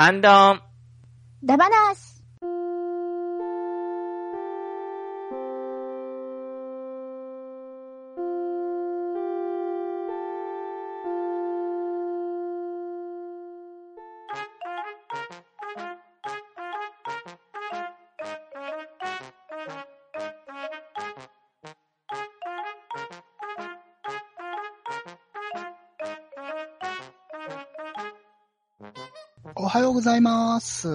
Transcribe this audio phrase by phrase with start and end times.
[0.00, 0.62] ハンドン。
[1.44, 2.19] ダバナシ。
[29.80, 30.88] はようございます。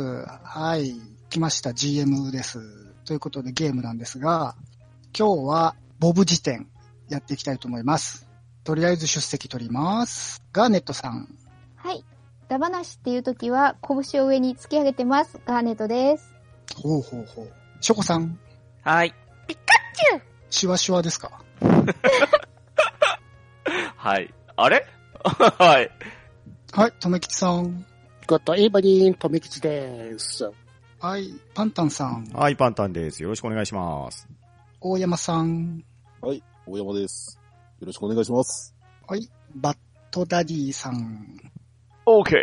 [0.44, 0.94] はい。
[1.32, 1.74] 来ました。
[1.74, 2.60] GM です。
[3.04, 4.56] ということでゲームなんですが、
[5.18, 6.68] 今日はボブ辞典
[7.10, 8.28] やっていきたいと思います。
[8.64, 10.44] とりあえず出席取ります。
[10.54, 11.28] ガーネットさん。
[11.78, 12.06] はい。
[12.48, 15.40] ダバナシっていう時は、拳を上に突き上げてます。
[15.48, 16.32] ガーネットです。
[16.76, 17.52] ほうほうほう。
[17.82, 18.38] ショコさん。
[18.84, 19.16] はい。
[20.52, 21.32] シュワシュワですか？
[23.98, 24.32] はい。
[24.56, 24.86] あれ？
[25.26, 25.90] はい。
[26.72, 26.92] はい。
[27.00, 27.84] とめきちさん。
[28.28, 30.50] Good evening、とめきちです。
[31.00, 31.32] はい。
[31.54, 32.28] パンタンさん。
[32.34, 33.22] はい、パンタンです。
[33.22, 34.28] よろしくお願いします。
[34.82, 35.84] 大山さん。
[36.22, 37.40] はい、大山です。
[37.80, 38.76] よろしくお願いします。
[39.08, 39.30] はい。
[39.54, 39.78] バッ
[40.10, 41.40] トダディさん。
[42.08, 42.34] OK。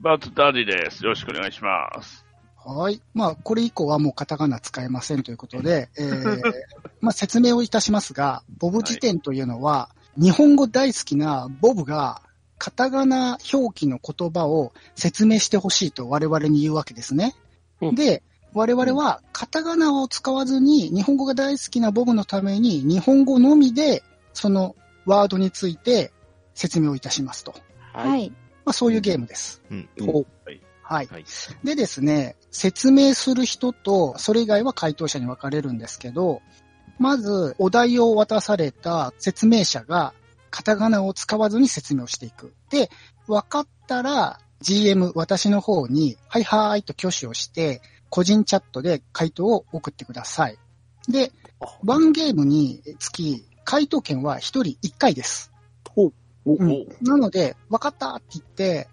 [0.00, 1.02] バットダディです。
[1.02, 2.24] よろしくお願いします。
[2.64, 3.02] はい。
[3.12, 6.52] まあ、これ以降はもうカタカナ使えませんということで、 えー、
[7.00, 12.22] まあ説明をいたしますが、ボブ辞典というのは、日本語大好きなボブが、
[12.58, 17.34] カタカナ表記の言葉を説明してほしいと我々に言うわけですね。
[17.80, 18.22] うんで、
[18.54, 26.12] 我々はカタカナを使わずに日本語が大好きなボブのために日本語のみでそのワードについて
[26.54, 27.54] 説明をいたしますと。
[27.92, 28.30] はいい。
[28.64, 29.62] まあそういうゲームです。
[29.70, 29.88] うん。
[30.00, 30.26] ほう
[30.88, 31.06] はい。
[31.06, 31.24] はい
[31.64, 36.42] でですね、説明する人と、それ以外は回答者に分かれるんですけど、
[36.98, 40.14] まず、お題を渡された説明者が、
[40.56, 42.54] カタカナを使わずに説明をしていく。
[42.70, 42.88] で、
[43.26, 50.56] 分かったら、GM、私の方に、はいはーいと挙手をして、個人チャットで回答を送ってください。
[51.10, 51.30] で、
[51.84, 55.52] ワンゲームにつき、回答権は1人1回です。
[55.90, 56.12] ほう。
[56.46, 58.88] うんなので、分かったって言って、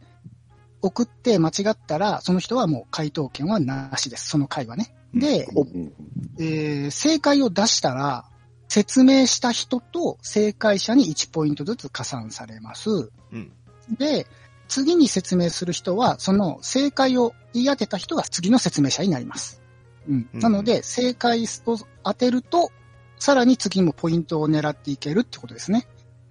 [0.81, 4.27] 送って間違ったら、その人はもう回答権はなしです。
[4.27, 4.93] その回はね。
[5.13, 5.93] で、うん
[6.39, 8.25] えー正解を出したら、
[8.73, 13.11] 説明した人と正解者に1ポイントずつ加算されます。
[13.31, 13.51] うん。
[13.99, 14.25] で、
[14.67, 19.61] 次に説明する人は、その正解を言い当てた人が次の説明者になります。
[20.09, 20.27] うん。
[20.33, 22.71] うんなので、正解を当てると、
[23.19, 25.85] さらに次もポイントを狙っていけるってことですね。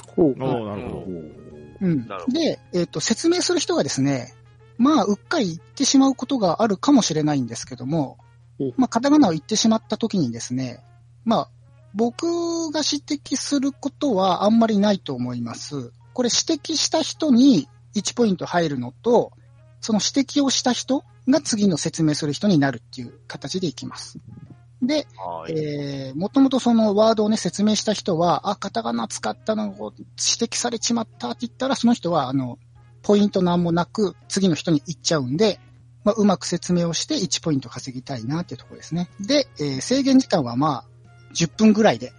[0.08, 0.36] ほう。
[0.36, 1.04] なるほど。
[1.06, 4.34] うんで、えっ、と、説明する人がですね、
[4.78, 8.18] まあ、うっかり言ってしまうことがあるかもしれないんですけども
[8.58, 10.80] うん、まあ、カタカナを言ってしまった時にですね、
[11.24, 11.50] まあ、
[11.94, 15.92] 僕が指摘することはあんまりないと思います。
[16.12, 19.32] これ指摘した人に1ポイント入るのと、
[19.80, 24.18] その指摘をした人が次の説明する人になるっていう形でいきます。
[24.80, 25.52] で、はい。
[25.52, 32.58] えー、もともとそのワードをね、説明した人は、あ、カタカナ使ったのを指摘されちまったって言ったら、その人は、あの、
[33.02, 35.60] ポイントなんもなく、次の人に行っちゃうんで、
[36.04, 39.08] まあ、うまく説明をして1ポイント稼ぎたいなっていうところですね。
[39.20, 40.84] で、えー制限時間はまあ、
[41.34, 42.12] 10分ぐらいで、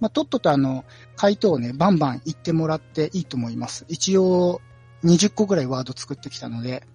[0.00, 0.84] まあ、とっととあの、
[1.16, 3.84] 回答をね、バンバン言ってもらっていいと思います。
[3.88, 4.60] 一応、
[5.04, 6.86] 20個ぐらいワード作ってきたので、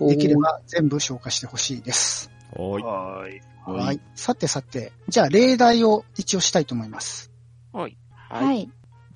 [0.00, 2.30] できれば全部消化してほしいです。
[2.52, 2.82] おーい。
[2.82, 3.42] はい。
[3.70, 4.00] はい。
[4.14, 7.30] さてさて、じゃあ例題を一応したいと思います。
[7.72, 7.96] はい。
[8.28, 8.44] はい。
[8.46, 8.70] はい。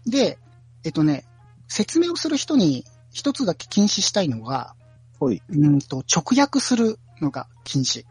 [0.06, 0.38] で、
[0.84, 1.24] えっとね、
[1.68, 4.74] 説明をする人に一つだけ禁止したいのが、
[5.20, 5.42] はい。
[5.48, 8.04] うんと、直訳するのが禁止。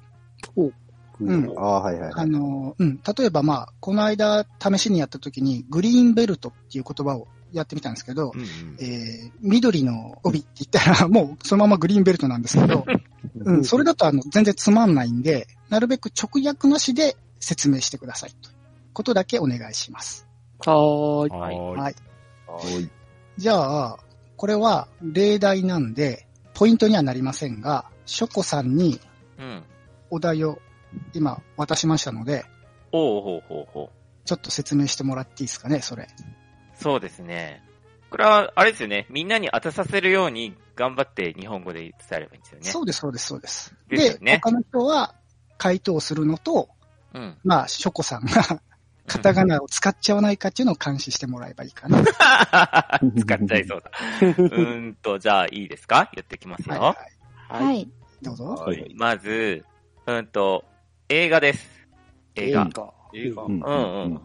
[1.22, 2.14] うんああ、はいはいはい。
[2.16, 8.48] あの、うん、例えばまあ、この間試しにやった時に、グリーンベルトっていう言葉をやってみたんですけど、うんうん
[8.80, 12.86] えー、緑の帯って言ったら、 もうそのままグリーンベルトなんですけど、
[13.46, 18.56] うん、それだとあの、全然つまんないんで、なるべく直訳なしで説明してくださいという
[18.94, 20.28] ことだけお願いします。
[20.66, 21.30] はーい。
[21.30, 21.56] はーい。
[21.56, 21.78] はい。
[21.78, 21.96] は
[22.80, 22.90] い。
[23.38, 24.00] じゃあ、
[24.38, 29.00] これは例題なんで、ポイントにはなりませんが、ショコさんに
[29.38, 29.64] うん。
[30.12, 30.60] お題を
[31.14, 32.46] 今渡しましたので、
[32.92, 34.28] おうほうほうほう。
[34.28, 36.08] ちょっと説明してもらっていいですかね、それ。
[36.76, 37.64] そうですね。
[38.10, 39.08] これは、あれですよね。
[39.10, 42.70] みんなに当てさせるように頑張って日本語で伝えればいいんですよね。
[42.70, 43.74] そうです、そうです、そうです。
[43.88, 45.16] ですよね他の人は
[45.58, 46.70] 回答するのと、
[47.14, 47.38] うん。
[47.44, 48.62] まあ、ショコさんが
[49.08, 52.04] カタカナを使っちゃわないかっていうのを監視してもらえばいいかな。
[52.04, 53.92] 使っちゃいそうだ。
[54.22, 56.10] うーんと、じゃあいいですか？
[56.16, 56.76] やってきますよ。
[56.76, 56.96] は
[57.50, 57.64] い、はい。
[57.64, 57.76] はい。
[57.76, 57.90] はい。
[58.22, 58.46] どうぞ。
[58.46, 58.94] はい。
[58.96, 59.66] まず、
[60.06, 60.66] うんと、
[61.14, 61.70] 映画です。
[62.36, 62.70] 映画。
[62.74, 62.94] 画。
[63.14, 63.44] 映画。
[63.44, 64.22] うんうんうん。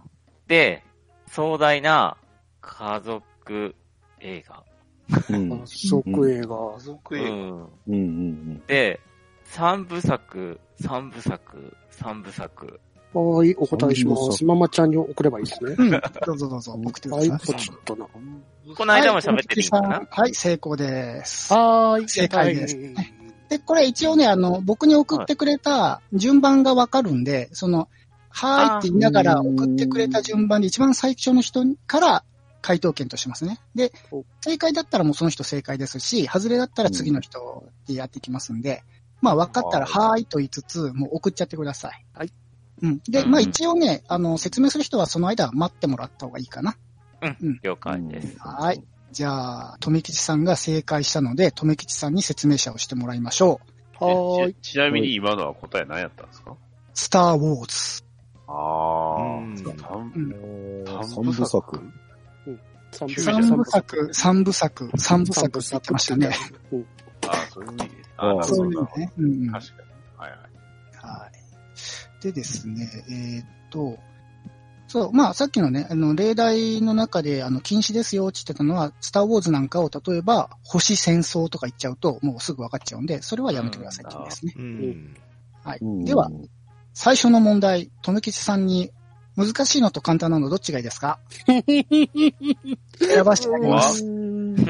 [0.47, 0.85] で、
[1.27, 2.17] 壮大な
[2.61, 3.75] 家族
[4.21, 4.63] 映画。
[5.31, 5.63] うん。
[5.67, 6.75] 食映画。
[6.75, 7.29] 家族映画。
[7.29, 7.33] うん。
[7.33, 9.01] うんうんで、
[9.43, 12.81] 三部作、三部作、三部作。
[13.15, 14.45] はい、お答えします。
[14.45, 15.75] ママちゃんに送ればいいですね。
[15.77, 15.91] うん。
[15.91, 15.99] ど
[16.35, 17.39] うぞどうぞ、送ってくだはい、さい。
[17.39, 18.07] ポチッとな。
[18.77, 21.53] この間も喋ってるはい、のかなはい、成功です。
[21.53, 22.77] はーい、正解です
[23.49, 27.89] で、これ一応ね、あの、僕に送ってくれた順番がわかるんで、その、
[28.31, 32.25] はーいって言いながら送ってくれた順番で一番最初の人から
[32.61, 33.61] 回答権としますね。
[33.75, 38.83] でお、正解だったらもうその人正解ですし、外れだったら次の人でやっていきますんで、
[39.23, 42.05] まあ分かったらはーいと言いつつ、もう送っちゃってください。
[42.13, 42.33] はい。
[42.83, 43.01] うん。
[43.09, 46.77] で、うんまあ一応ね、あの、説明する人はその間待ってもらった方がいいかな。
[47.63, 48.37] 了解です。
[48.39, 48.83] はい。
[49.17, 53.63] じゃあ、とめきちさんが正解したので、とめきちさんに説明者をしてもらいましょ
[53.99, 54.05] う。
[54.05, 54.55] はーい。
[54.61, 56.55] ちちなみに今のは答え何やったんですか？
[56.93, 58.05] スター・ウォーズ。
[58.47, 61.81] あうんあ、三うん三部作。
[62.93, 66.31] 三三部作、三部作、三部作って言ってましたね。
[66.73, 66.87] うん
[67.27, 67.95] ああ、そういう意味で。
[68.19, 69.13] ああ、そういうね。
[69.17, 69.89] うん確かに。
[70.19, 71.31] はいはい。
[72.21, 72.23] い。
[72.23, 73.97] でですね、えーっと、
[74.97, 84.55] そう、まあさっきのね、あの、例題の中で、あの、禁止ですよって言ってたのは、スター・ウォーズなんかを例えば、星戦争とか言っちゃうと、もうすぐ分かっちゃうんで、それはやめてくださいってですね。
[84.57, 85.15] うん。
[85.63, 85.79] はい。
[85.83, 86.31] うんでは、、
[86.95, 88.91] 最初の問題、とめきちさんに、
[89.37, 91.21] 難しいのと簡単なのどっちがいいですか？
[91.47, 94.03] 選ばせてあげます。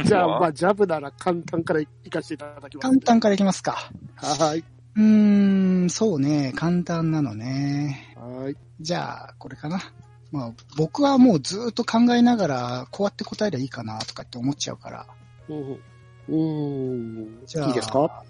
[0.05, 2.88] じゃあ、まあ、ジャブなら簡単から行かせていただきます。
[2.88, 3.93] 簡単からいきますか。
[4.17, 4.64] はーい。
[4.96, 8.12] うーん、そうね、簡単なのね。
[8.17, 8.56] はーい。
[8.81, 9.81] じゃあ、これかな。
[10.32, 15.06] まあ、僕はもうずーっと考えながら、こうやって答えりゃいいかなとかって思っちゃうから。
[15.49, 15.58] うん。
[15.62, 16.93] うー
[17.43, 17.46] ん。
[17.46, 18.25] じゃあ、いいですか？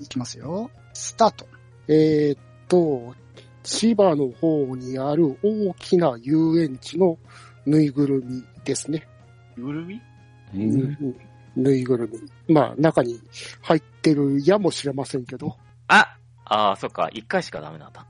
[0.00, 0.70] いきますよ。
[0.92, 1.46] スタート。
[1.88, 3.14] えーっと、
[3.62, 7.18] 千葉の方にある大きな遊園地の
[7.66, 9.06] ぬいぐるみですね。
[9.56, 10.00] ぐるみ？
[10.54, 11.16] うん
[11.56, 12.10] ぬいぐる
[12.48, 12.54] み。
[12.54, 13.20] まあ、中に
[13.62, 15.56] 入ってるやもしれませんけど。
[15.88, 17.08] あああ、そっか。
[17.12, 18.06] 一回しかダメなんだ。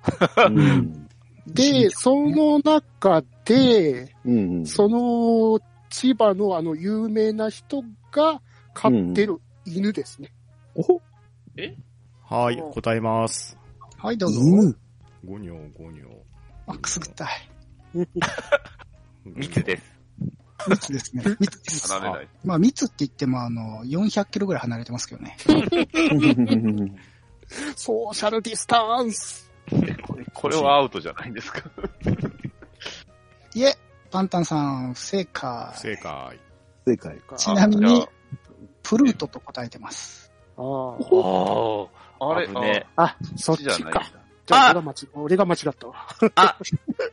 [0.46, 1.08] うん
[1.46, 5.60] で、その中で、うんその
[5.90, 7.82] 千葉のあの有名な人
[8.12, 8.40] が
[8.74, 10.32] 飼ってる犬ですね。
[10.74, 11.00] お
[12.22, 13.58] はい、答えます。
[13.98, 14.40] はい、どうぞ。
[14.40, 14.76] 犬
[15.24, 16.06] ゴニョゴニョ。
[16.66, 17.28] あ、くすぐったい。
[19.24, 20.00] 密です。
[20.68, 21.24] 密ですね。
[21.40, 21.92] 密です。
[21.92, 22.28] 離れない。
[22.44, 25.36] まあ、密って言っても、あの、400キロぐらい離れてますけどね。
[27.76, 29.49] ソーシャルディスタンス。
[30.34, 31.62] これはアウトじゃないんですか
[33.54, 33.74] いえ、
[34.10, 35.72] パンタンさん、不正解。
[35.74, 36.38] 正解。
[36.86, 37.18] 正解。
[37.36, 38.06] ちなみに、
[38.82, 40.32] プルートと答えてます。
[40.56, 40.62] あ。
[40.62, 44.06] ああれ危ねあ、あ、そっちじゃないんだか。
[44.46, 45.94] じゃあ、俺が間違俺が間違ったわ。
[46.34, 46.56] あ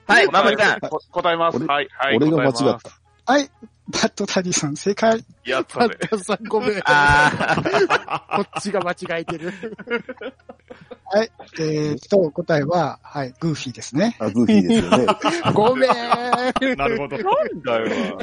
[0.07, 0.79] はい、ママちゃん。
[0.81, 1.57] こ答えます。
[1.57, 2.15] 俺はい、はい。
[2.17, 3.31] 俺が間違った。
[3.31, 3.49] はい、
[3.89, 5.23] バッドダディさん、正解。
[5.45, 5.95] やったパンね。
[6.09, 6.75] タンさんごめん。
[6.81, 9.53] こあっちが間違えてる。
[11.09, 14.17] はい、えーっと、答えは、はい、グーフィーですね。
[14.19, 15.05] あ、グーフィーですよね。
[15.55, 16.77] ごめん。
[16.77, 17.17] なるほど。
[17.17, 18.17] なんだよ。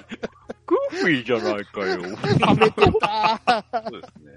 [0.66, 2.02] グーフィーじゃないかよ。
[2.40, 3.64] はめてた。
[3.90, 4.34] そうですね。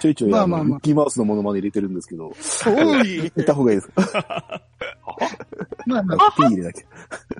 [0.00, 3.20] ちょいちょい、あの、まあまあまあミッキーマウスのモノマネ入れてるんですけど、そうい。
[3.20, 4.62] 言った方がいいですか
[5.86, 6.84] まあまあ、ピー入れなきゃ。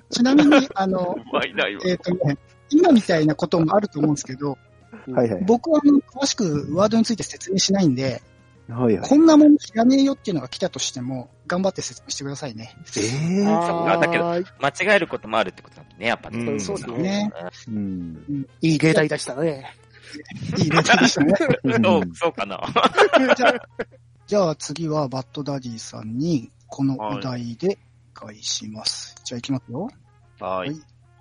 [0.09, 1.17] ちなみに、あの。
[1.33, 2.37] えーっとね、
[2.69, 4.57] 今みたいなこともあると思うんですけど、
[5.11, 5.43] はいはい。
[5.45, 8.21] 僕はあの詳しくワードについて説明しないんで、
[8.67, 9.09] はいはい。
[9.09, 12.75] こんなもの知らねえよっていうのが来たとしても、頑張って説明してくださいね。
[12.97, 16.39] ええあだけど間違えることもあるってことなんだね、やっぱね。
[16.39, 17.31] うんそうだねね。
[17.67, 18.47] うん。
[18.61, 19.71] いい例題出したね。
[20.57, 21.33] いい例題でしたね。
[21.83, 22.59] そう、そうかな。
[23.35, 23.53] じゃあ、
[24.25, 27.77] じゃあ次はバッドダディさんに、このお題で
[28.21, 29.15] お願いします。
[29.23, 29.89] じゃあ行きますよ。
[30.39, 30.75] はい。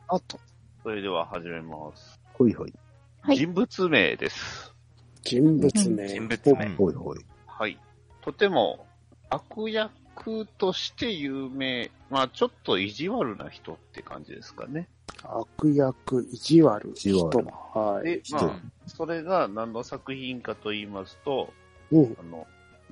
[0.09, 0.41] あと。
[0.83, 2.19] それでは始めます。
[2.33, 2.73] ほいほい。
[3.21, 4.75] はい人物名です。
[5.23, 6.09] 人物名。
[6.09, 6.69] 人物名。
[6.77, 7.19] ほいほい。
[7.59, 7.79] はい。
[8.23, 8.87] とても
[9.31, 11.91] 悪役として有名。
[12.11, 14.89] まあちょっと意地悪な人って感じですかね。
[15.23, 17.79] 悪役、意地悪、意地悪人。
[17.79, 18.05] はい。
[18.05, 21.53] で、人まあ、それが何の作品かと言いますと、
[21.93, 22.17] うん。
[22.19, 22.47] あの、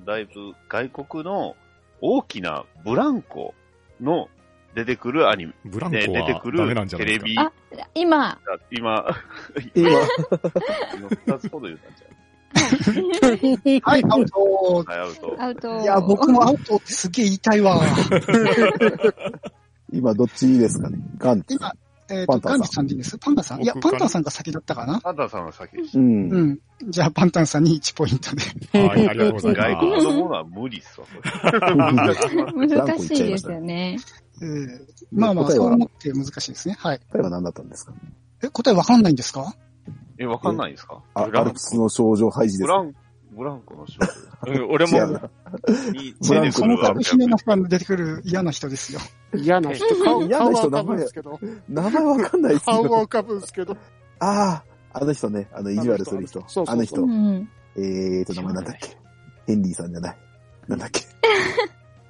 [0.05, 1.55] だいぶ外国の
[1.99, 3.53] 大きなブランコ
[4.01, 4.29] の
[4.75, 6.87] 出てくるアニメ、ブランコで出てくる。
[6.87, 7.51] テレビ、あ、
[7.93, 9.15] 今、が今、
[9.75, 9.89] 今、
[10.95, 12.03] 今二つほど言ったんじ
[13.83, 14.83] はい、アウト。
[14.85, 15.35] はい、アウト。
[15.39, 15.81] アウト。
[15.81, 17.79] いや、僕もアウトってすげえ言いたいわ。
[19.91, 20.97] 今どっちですかね？
[21.17, 21.53] ガンツ。
[21.55, 21.73] 今、
[22.09, 24.99] えっ、と、パンタンさんガンジさんでいいですパンタンさんいや、パンタンさんが先だったかな？
[25.01, 26.01] パンタンさんが先でしう。
[26.01, 26.59] うんん。
[26.89, 28.43] じゃあ、パンタンさんに1ポイントで。
[28.87, 29.69] はい、ありがとうござた。
[29.69, 30.05] い外国ます。
[30.07, 31.13] のものは無理っすわ、そ
[31.51, 31.59] れ。
[32.67, 33.97] 難しいですよね。
[34.41, 34.67] えー
[35.11, 36.75] まあまあ、そう思って難しいですね。
[36.79, 36.99] はい。
[37.11, 37.93] 答えは何だったんですか？
[38.43, 39.55] え、答えわかんないんですか？
[40.23, 41.01] え、わかんないですか？
[41.13, 42.95] アルプスの少女ハイジですかブラン、
[43.35, 43.99] ブランコの少
[44.45, 44.63] 女。
[44.63, 48.99] うん、俺も、ブランコそのの作品の中に出てくる嫌な人ですよ。
[49.35, 51.39] 嫌な人、顔、 嫌な人顔は浮かぶんですけど、
[51.69, 53.03] 名前わかんないっす顔はよ。
[53.05, 53.77] 浮かぶんですけど、
[54.19, 56.39] ああ、あの人ね、あの、意地悪する人。
[56.41, 57.05] そうそうそうあの人う。
[57.07, 57.49] ん。
[57.75, 58.97] えーと、名前なんだっけ？
[59.47, 60.17] ヘンリーさんじゃない。
[60.67, 61.01] なんだっけ？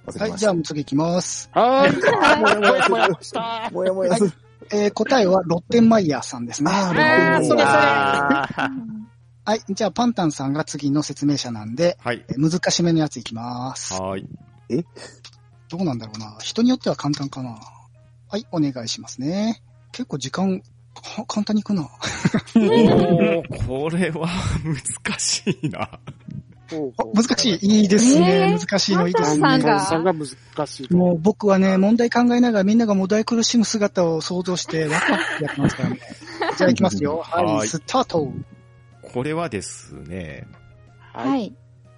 [0.05, 0.37] 忘 はい、れました。
[0.37, 1.49] じゃあ次行きます。
[1.53, 2.59] はーい。
[2.59, 3.69] もやもや した。
[3.71, 4.31] もやもやする。
[4.71, 6.71] えー、答えはロッテンマイヤーさんですね。
[6.71, 7.83] あーあー、それそれ。
[9.45, 12.25] はい、じゃあパンタンさんが次の説明者なんで、はい。
[12.29, 13.93] えー難しめのやついきます。
[13.93, 14.85] はーい。
[15.69, 16.37] どうなんだろうな。
[16.39, 17.59] 人によっては簡単かな。
[18.29, 19.61] はい、お願いしますね。
[19.91, 20.61] 結構時間、
[20.95, 21.83] は簡単にいくな。
[22.55, 24.27] おー、これは
[24.63, 25.99] 難しいな。
[26.97, 27.81] あ難しい。
[27.81, 28.49] いいですね。
[28.51, 30.03] えー難しいのいいですねさん。
[30.03, 30.25] が難
[30.67, 30.95] しいと。
[30.97, 35.99] もう僕はね、問題考えながらみんながもだい苦しむ姿を想像して、ワクワクやってますからね。
[36.57, 37.21] じゃあ行きますよ。
[37.23, 38.31] は、はいいスタート。
[39.01, 40.47] これはですね、
[41.13, 41.53] はい。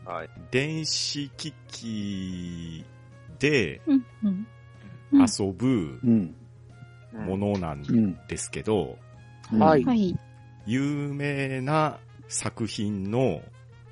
[0.06, 0.30] はい。
[0.52, 2.86] 電子機器
[3.40, 3.82] で
[5.12, 6.36] 遊ぶうん。
[7.14, 8.18] ものなんうん。
[8.28, 8.98] ですけど、
[9.54, 9.84] うんはい。
[9.84, 10.18] はい。
[10.66, 13.42] 有名な作品の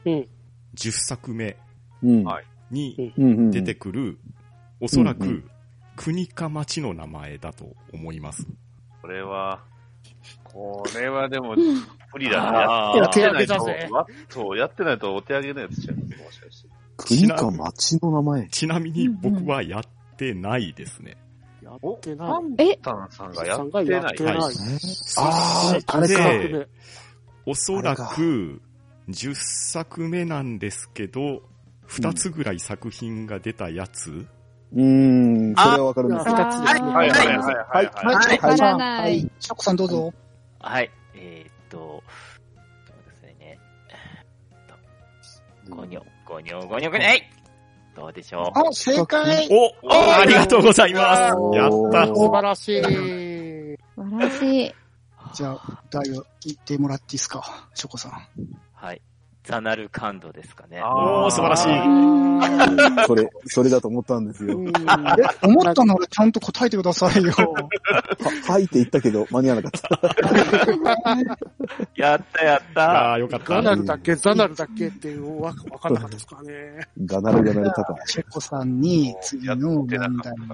[0.06, 0.28] うん。
[0.76, 1.58] 10作目
[2.72, 3.14] に。
[3.52, 4.18] 出てくる、
[4.80, 5.44] おそらく
[5.96, 8.46] 国か町の名前だと思います。
[9.02, 9.64] これは、
[10.44, 12.94] これはでも、うん無理だな。
[12.96, 16.70] やってないと手挙げたぜ、わそう、やってないとお手上げのやつちゃいます、もしかして。
[16.96, 18.48] 国か町の名前。
[18.50, 19.84] ちなみに僕はやっ
[20.16, 21.18] てないですね。
[21.64, 22.70] やおってない。
[22.72, 22.78] え？
[22.78, 23.92] タンさんがやってないい。
[23.92, 24.56] はい
[25.18, 26.22] ああ、あれか。
[26.22, 26.68] で、
[27.48, 28.62] おそらく
[29.10, 31.44] 10作目なんですけど、
[31.88, 34.28] 2つぐらい作品が出たやつ、
[34.76, 36.36] うーん、それはわかるんですよ。
[36.36, 36.94] 二つですね。
[36.94, 37.10] はい。
[37.10, 37.28] はい。
[37.28, 37.38] はい。
[37.38, 37.46] はい。
[37.68, 38.38] はい。
[38.38, 39.20] はい、はい。
[39.20, 39.32] い。
[39.40, 40.14] ショコさんどうぞ。
[40.60, 40.92] はい。
[41.14, 42.04] えーっと、
[42.88, 43.60] そうですね。
[45.70, 47.22] ごにょ、ごにょ、ごにょ、ごにょ、えい。
[47.96, 48.60] どうでしょう。
[48.60, 49.48] あ、正解。
[49.52, 51.22] おおありがとうございます。
[51.56, 52.08] やった。
[52.08, 52.82] 素晴らしい。
[52.82, 54.74] 素晴らしい。
[55.34, 58.14] じゃあ、題を言ってもらっていいですか、ショコさん。
[58.84, 59.02] はい。
[59.46, 60.82] ザナルカンドですかね。
[60.84, 64.58] おー素晴らしいあそれ、それだと思ったんですよ。
[64.58, 64.72] うんえ、
[65.42, 67.32] 思ったならちゃんと答えてくださいよ。
[67.40, 67.70] は、
[68.46, 71.38] はいって言ったけど、間に合わなかった。
[71.96, 73.46] やったやっあたあ、よかった。
[73.56, 76.52] ザナルだけ、ザナルだけっていうわわかんなかったですかね。
[77.06, 77.96] ガナルガナルタカ。
[78.06, 80.00] ショコさんに次の問題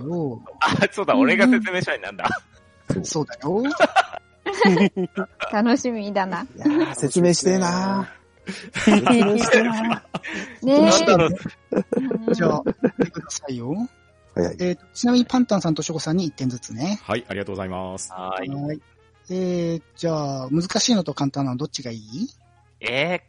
[0.08, 2.28] を、あ、そうだ、俺が説明したいなんだ。
[3.02, 3.64] そうだよ。
[5.52, 6.46] 楽しみだな。
[6.56, 8.19] いやー説明してえな説明してえな
[10.63, 10.89] ね
[12.29, 12.34] え。
[12.34, 13.75] じゃあ、言ってくださいよ。
[14.36, 17.00] えーちなみにパンタンさんとショコさんに1点ずつね。
[17.03, 18.12] はい、ありがとうございます。
[18.12, 18.50] はーい。
[18.50, 18.82] はい。
[19.29, 22.29] えー、じゃあ、難しいのと簡単なのどっちがいい？
[22.82, 23.22] え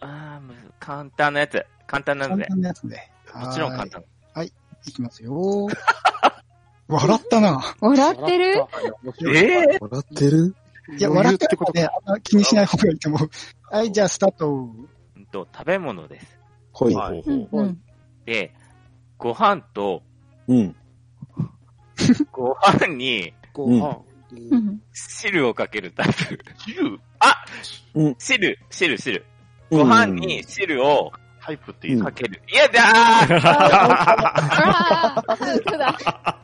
[0.00, 0.40] ー、あ
[0.78, 1.64] 簡単なやつ。
[1.86, 2.48] 簡単なの簡で。
[2.48, 3.10] 単なやつで。
[3.34, 4.04] もちろん簡単。
[4.34, 4.52] はい。
[4.86, 5.68] いきますよ。
[6.88, 7.60] 笑ったな。
[7.80, 8.54] 笑ってる？
[8.54, 10.54] えー、笑ってる？
[10.96, 13.30] いや、笑ってることね、あんま気にしない方がいいと思う。
[13.70, 14.48] はい、じゃあ、スタート。
[14.48, 16.38] うんと、食べ物です。
[16.72, 16.94] ほい。
[16.94, 17.80] ほうほううんうん。
[18.24, 18.54] で、
[19.18, 20.02] ご飯と、
[20.46, 20.76] うん。
[22.32, 23.98] ご飯にご飯
[24.30, 26.38] にうん汁をかけるタイプ。
[26.66, 27.44] 汁あ
[27.94, 29.24] うん汁、汁、汁。
[29.70, 32.40] ご飯に汁をタイプっていうかける。
[32.50, 33.40] いやだー
[34.86, 35.24] あ。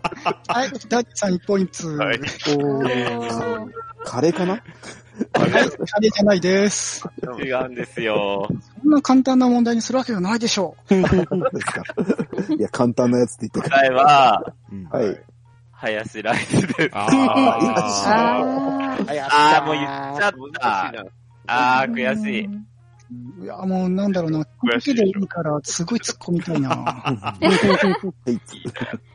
[0.25, 1.87] はい、ダッチさん1ポイント。
[1.97, 2.21] はい
[2.57, 2.81] お
[4.07, 4.53] カレーかな？
[4.53, 4.63] はい、
[5.33, 5.45] カ
[6.01, 7.09] レーじゃないです。
[7.43, 8.49] 違うんですよ。
[8.83, 10.95] そんな簡単な問題にするわけがないでしょう。
[10.95, 11.15] ですか
[12.59, 14.53] いや、簡単なやつって言ってか答えは。
[14.91, 15.19] はい。
[15.73, 16.91] ハヤシライスです。
[16.93, 17.09] ああ
[19.65, 19.89] もう言っ
[20.19, 20.93] ちゃった。
[20.93, 21.05] な。
[21.47, 22.49] あー、悔しい。。
[23.43, 24.45] いや、もうなんだろうな。
[24.45, 26.69] これだけでいいから、すごい突っ込みたいな。
[26.71, 27.37] は
[28.27, 28.33] い。
[28.33, 28.41] い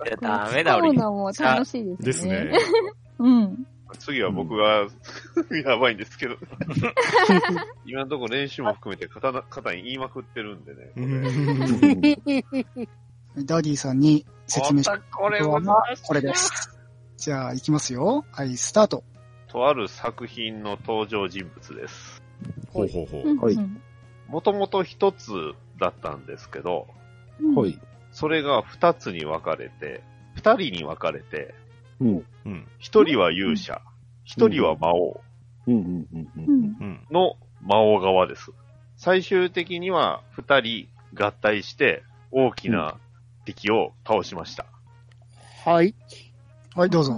[0.09, 0.97] や、ダメだ、俺。
[0.97, 2.45] そう楽しいですね。
[2.45, 2.59] ですね。。
[3.19, 3.65] うん。
[3.97, 4.87] 次は僕が、
[5.65, 6.37] やばいんですけど。
[7.85, 10.91] 今のところ練習も含めて肩な肩に言いまくってるんでね。
[10.95, 11.01] う
[13.41, 15.61] んダディさんに説明したこれは
[16.03, 16.77] これです。
[17.17, 18.25] じゃあ、行きますよ。
[18.31, 19.03] はい、スタート。
[19.47, 22.21] とある作品の登場人物です。
[22.71, 23.45] ほうほうほう。
[23.45, 23.81] はいうん
[24.29, 25.31] もともと一つ
[25.79, 26.87] だったんですけど、
[27.41, 27.79] うんほい。
[28.11, 30.03] それが二つに分かれて、
[30.35, 31.55] 二人に分かれて、
[31.99, 32.25] うん。
[32.45, 32.67] うん。
[32.77, 33.81] 一人は勇者、
[34.23, 35.21] 一人は魔王
[35.67, 36.27] うん、うん、うん、う。
[36.37, 37.07] うんんうん。
[37.11, 38.51] の魔王側です。
[38.95, 42.97] 最終的には二人合体して大きな
[43.45, 44.65] 敵を倒しました。
[45.65, 45.95] はい。
[46.75, 47.13] はい、どうぞ。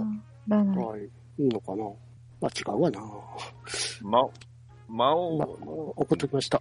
[0.48, 1.42] はい。
[1.42, 1.84] いいのかな
[2.40, 3.00] まあ違うわな。
[4.02, 4.20] 魔、
[4.88, 6.60] 魔王まあの、送っときました。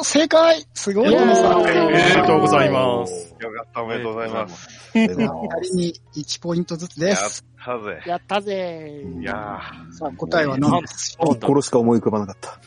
[0.00, 1.14] お正解すごい。
[1.14, 3.34] おめでとうございます。
[3.40, 4.68] よかった、おめでとうございます。
[4.94, 7.44] でも仮に1ポイントずつです。
[7.66, 8.02] やったぜ。
[8.06, 10.80] やったぜいやさあ、答えは何？
[10.82, 12.52] でしょうこれしか思い浮かばなかった。
[12.52, 12.58] あ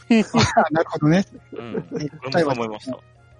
[0.71, 1.25] なるほどね。
[1.53, 1.87] うん。
[2.01, 2.99] えこれもそう思いました。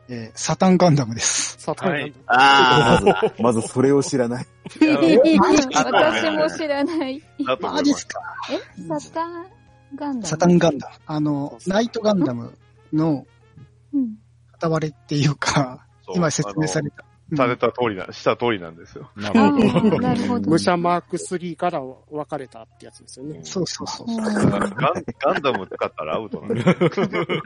[0.10, 1.57] えーサタンガンダムです。
[1.60, 4.45] サタンはいあまず、まずそれを知らない。
[4.79, 7.21] 私も知らない。
[7.60, 7.83] マ。
[7.83, 9.45] ジっすかえサタン
[9.95, 10.25] ガンダム？
[10.25, 10.95] サタンガンダム。
[11.05, 12.53] あの、ナイトガンダム
[12.93, 13.25] のうん。
[14.53, 17.05] 片割れっていうか、今説明された。
[17.36, 19.10] された通りな、した通りなんですよ。
[19.15, 19.98] なあるほど。
[19.98, 20.50] あ、なるほど。
[20.50, 23.39] 武者マーク3から分かれたってやつですよね。
[23.43, 24.07] そうそうそう。
[24.12, 24.75] うんガン
[25.19, 26.75] ガンダム使ったらアウトなんですよ。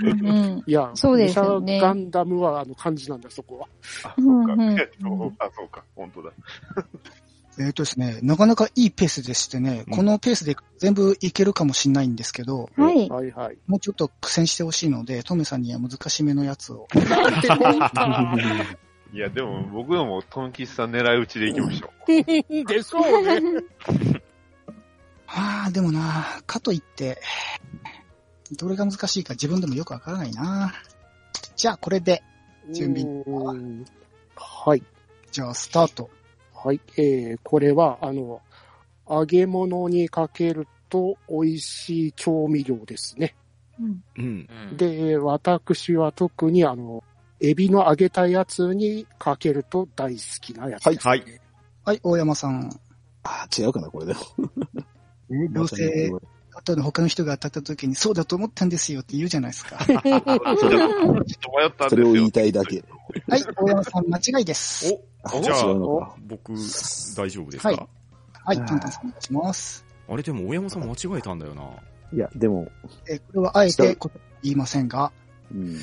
[0.02, 0.64] うん。
[0.66, 3.68] いや、そうですよね武者ガンダムはあの漢字なんだよ、そこは。
[4.04, 4.54] あ、そうか。
[4.54, 5.84] うんうんえっとあ、そうか。
[5.96, 6.32] 本当だ。
[7.60, 13.10] えっ、とですね、なかなかいいペースでしてね、うんこのペースで全部いけるかもしれないんですけど、はい。
[13.10, 13.58] はいはい。
[13.68, 16.88] もうちょっと苦戦してほしいので、トメさんには難しめのやつを。
[16.94, 18.78] なんてこった
[19.14, 22.12] いや、でも僕のもトンキスさん狙い撃ちでいきましょう。
[22.66, 23.64] でしょうね。
[25.28, 27.22] ああ、でもな、かといって、
[28.58, 30.74] どれが難しいか自分でもよくわからないな。
[31.56, 32.24] じゃあ、これで、
[32.72, 33.86] 準備うん
[34.36, 34.84] はい。
[35.32, 36.10] じゃあ、スタート。
[36.66, 36.82] はい。
[36.98, 38.42] えー、これは、あの、
[39.08, 43.36] 揚げ物にかけると美味しい調味料ですね。
[43.80, 44.50] うんうん。
[44.72, 44.78] うん。
[44.78, 47.04] で、私は特にあの、
[47.40, 51.10] エビの揚げたやつにかけると大好きなやつです、ね。
[51.12, 51.24] はい。
[51.84, 52.72] はい、大山さん。
[53.22, 54.20] あー違うかな、これでも。
[55.30, 56.12] 妖精
[56.56, 59.78] 後の他の人が当たった時に、そうだと思ったんですよって言うじゃないですか。
[59.86, 60.82] ちょっと迷ったんです
[61.84, 61.90] よ。
[61.90, 62.84] それを言いたいだけ。
[63.28, 64.98] はい、大山さん間違いです。
[65.34, 66.16] お、じゃあ。
[66.28, 66.54] 僕、
[67.16, 67.88] 大丈夫ですか、はい
[68.46, 69.86] はい、タンタンさんお願いします。
[70.08, 71.64] あれでも、大山さん間違えたんだよな。
[72.14, 72.68] いや、でも、
[73.10, 73.98] えーこれはあえて
[74.44, 75.12] 言いませんが、
[75.52, 75.76] うん、うん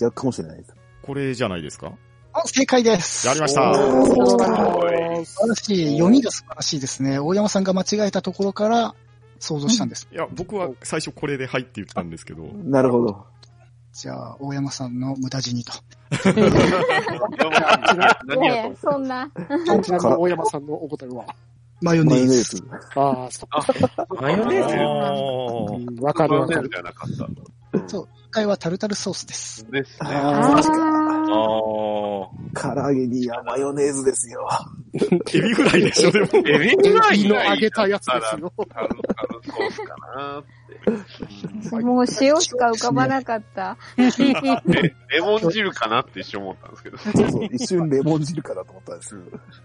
[0.00, 0.74] 違うかもしれないです。
[1.02, 1.92] これじゃないですか？
[2.34, 3.26] あ正解です。
[3.26, 5.92] やりました素晴らしい。
[5.92, 7.18] 読みが素晴らしいですね。
[7.18, 8.94] 大山さんが間違えたところから
[9.42, 10.08] 想像したんです。
[10.12, 13.26] いや、僕は最初これではいって言ったんですけど、なるほど。
[13.92, 15.72] じゃあ、大山さんの無駄死にと。
[18.26, 19.28] 何やとそんな。
[19.68, 21.26] 大山さんのお答えは？
[21.82, 22.42] マヨネーーズ。
[22.42, 22.64] ズ。
[22.94, 23.66] ああ、そっか。
[24.20, 26.70] マヨネーズわかるわかる。
[26.70, 27.88] じゃなかった。
[27.88, 28.02] そう。
[28.04, 29.70] 今回はタルタルソースです。
[29.70, 30.08] ですね。
[32.54, 34.48] 唐揚げにはマヨネーズですよ。
[34.94, 36.26] エビフライでしょ、でも。
[36.46, 38.52] エビエフライビの揚げたやつですよ。
[38.68, 41.84] タルタルソースかなって。
[41.84, 43.76] もう塩しか浮かばなかった。
[43.96, 44.10] え
[45.08, 46.98] レモン汁かなって一瞬思ったんですけど。
[46.98, 49.16] そうそう、一瞬レモン汁かなと思ったんです。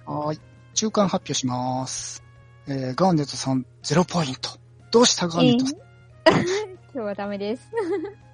[0.06, 0.40] はーい。
[0.74, 2.24] 中間発表します。
[2.68, 4.52] えー、ガーネットさん0ポイント。
[4.92, 5.78] どうしたガーネットさん、
[6.94, 7.70] 今日はダメです。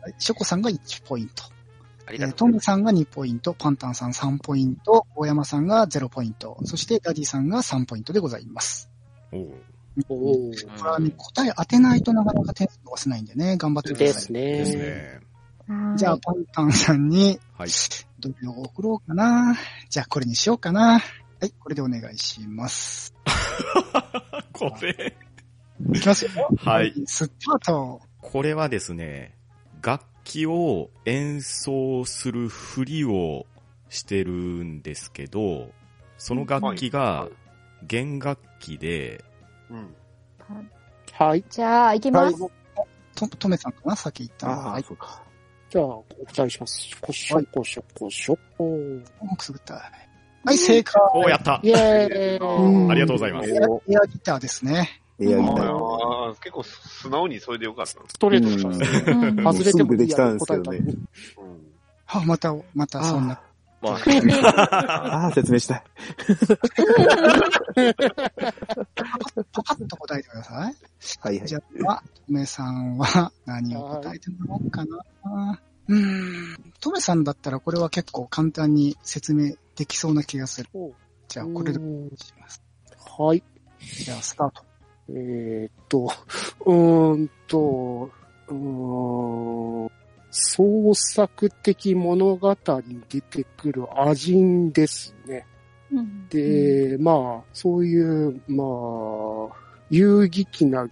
[0.01, 1.52] はいショコさんが1ポイント。
[2.05, 8.89] えーありがとうトムさんが2ポイント、パンタンさん3ポイント、大山さんが0ポイント、そしてダディさんが3ポイントでございます。
[9.31, 9.47] おう
[10.09, 14.05] おーこれはね、答え当てないとなかなか点数伸ばせないんでね、頑張ってください。
[14.05, 14.83] ですですね。
[14.83, 15.23] ね。
[15.95, 17.69] じゃあ、パンタンさんに、はい。
[18.19, 19.55] どれを送ろうかな。
[19.89, 20.99] じゃあ、これにしようかな。
[20.99, 23.13] はい、これでお願いします。
[24.51, 25.15] これ。
[25.93, 26.31] いきますよ。
[26.57, 26.93] はい。
[27.05, 28.01] スタート。
[28.21, 29.37] これはですね、
[29.81, 33.45] 楽器を演奏するふりを
[33.89, 35.69] してるんですけど、
[36.17, 37.27] その楽器が
[37.83, 39.23] 弦楽器で、
[39.69, 39.95] うん。
[41.13, 41.43] はい。
[41.49, 42.37] じゃあ、行きます。
[43.15, 43.95] と、とめさんかな？
[43.95, 44.53] 先言ったの。
[44.53, 44.83] ああ、はい。
[44.83, 45.21] そうか。
[45.69, 46.97] じゃあ、お答えします。
[46.99, 48.37] こしょこしょこしょ。
[49.37, 49.75] くすぐった。
[50.45, 51.01] はい、正解。
[51.13, 52.91] おーやったイェーイ。
[52.91, 55.02] ありがとうございますエアエアギターですね。
[55.19, 55.65] エアギター。
[55.65, 59.27] ああ、結構素直にそれでよかったんですストレートでしたね。
[59.35, 61.73] うん外れてもいいやすぐできたんですけどね答えたのにうん
[62.07, 63.41] あ、また、またそんな。
[63.81, 63.95] まあ、
[65.25, 65.83] ああ、説明したい。
[69.51, 70.55] パパッと答えてください。
[70.55, 71.55] はいはいじ。
[71.55, 75.59] ゃあ、とめさんは何を答えてもらおうかな。
[75.89, 76.73] うーん。
[76.79, 80.69] とめさんだったらこれは結構簡単に説明できそうな気がする。
[81.27, 82.61] じゃあ、これでうんします。
[83.17, 83.43] はい。
[83.81, 84.63] じゃあ、スタート。
[85.09, 86.09] えーっと、
[86.65, 88.09] うーんと、
[88.47, 89.91] うーん、
[90.31, 95.45] 創作的物語に出てくるアジンですね。
[95.91, 99.55] うんで、まあ、そういう、まあ、
[99.91, 100.87] 遊戯機な、あ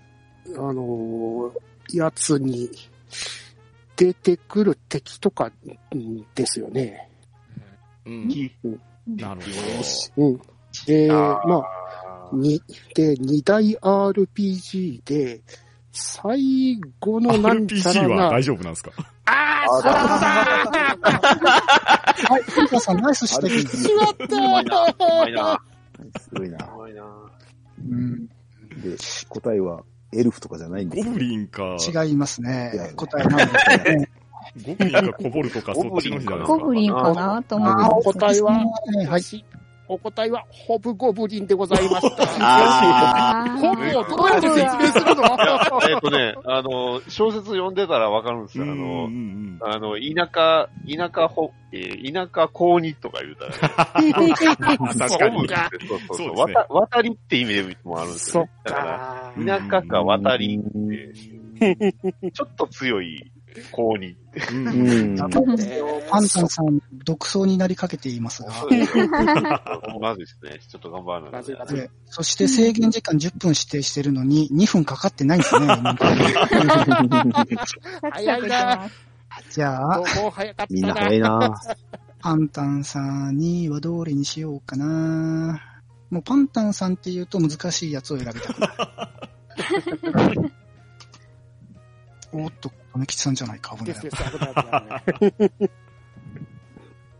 [0.73, 1.51] の、
[1.91, 2.69] やつに
[3.95, 5.51] 出てくる敵とか
[5.91, 7.09] うんですよね。
[8.05, 8.27] うん。
[9.17, 9.41] なる
[10.17, 10.41] うん。
[10.85, 11.80] で、まあ、
[12.33, 12.61] に、
[12.95, 15.41] で、二大 RPG で、
[15.91, 17.19] 最後。
[17.19, 18.91] のなんちゃ RPG らなは大、丈夫なんですか？
[19.25, 19.97] ああー、そうだ
[22.29, 23.67] はい、ピンターさんナイス指摘。
[23.67, 24.83] しまったうまいな。
[24.83, 25.61] うまいな。
[26.19, 26.57] すごいな。
[26.75, 27.03] うまいな。
[27.89, 28.33] うん、で、
[29.29, 32.41] 答えはエルフとかじゃないんですよゴブリンか、違います。
[32.41, 34.09] ね答えなんですね。
[34.65, 36.57] ゴブリンかコボルとかそっちの日じゃないですか？
[36.57, 38.09] ゴブリンかなと思あって。
[38.09, 38.51] お答えは、
[39.09, 39.21] はい。
[39.91, 42.23] お答えは、ホブゴブリンでございました。
[42.39, 45.23] ああホブをどうやって説明するの
[45.89, 48.63] えっとね、あの、小説読んでたらわかるんですよ。
[48.63, 54.13] あのう、んあの、田舎、田舎ほ、えー田舎高二とか言うたらね。
[54.97, 56.47] 確かにそうかそうそうそう。
[56.47, 58.51] ね渡渡りって意味でもあるんですそっよね。
[59.45, 59.69] だか。
[59.69, 60.89] 田舎か渡りっうん
[61.59, 61.93] て、
[62.31, 63.29] ちょっと強い
[63.71, 64.41] 高二って。
[64.51, 65.17] うんううんん。
[65.17, 68.49] パンタンさん、独走になりかけていますが。
[69.99, 71.81] まずですね、ちょっと頑張らないとね。
[71.81, 75.65] でそして制限時間10分指定してるのに2分かかってないんですね。
[75.65, 76.15] 今サク
[76.67, 79.11] サクいきます。
[79.51, 81.61] じゃあ、どうも早かったみんな早いな
[82.19, 85.59] パンタンさんにはどれにしようかな。
[86.09, 88.67] もうパンタンさんって言うと難しいやつを選びたくな
[90.29, 90.51] る。
[92.33, 95.71] おっと、米吉さんじゃないか、危ないですです、危ない危ない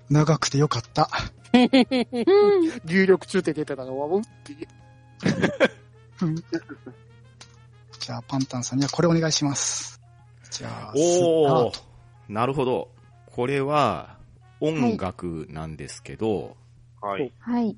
[0.10, 1.10] 長くてよかった。
[1.54, 1.70] うん。
[2.86, 4.68] 有力中って出てたのは、うんっていう。
[8.00, 10.02] じゃあ、パンタンさんにはこれお願いします。
[10.50, 11.82] じゃあ、おスー
[12.28, 12.90] なるほど。
[13.28, 14.18] これは
[14.60, 16.58] 音楽なんですけど、
[17.02, 17.32] はい。
[17.40, 17.78] はい。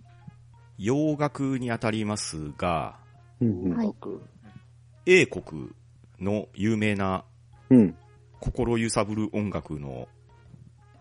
[0.77, 2.97] 洋楽にあたりますが、
[3.39, 3.93] はい。
[5.06, 5.69] 英国
[6.19, 7.25] の有名な
[7.74, 7.96] うん。
[8.40, 10.08] 心揺さぶる音楽の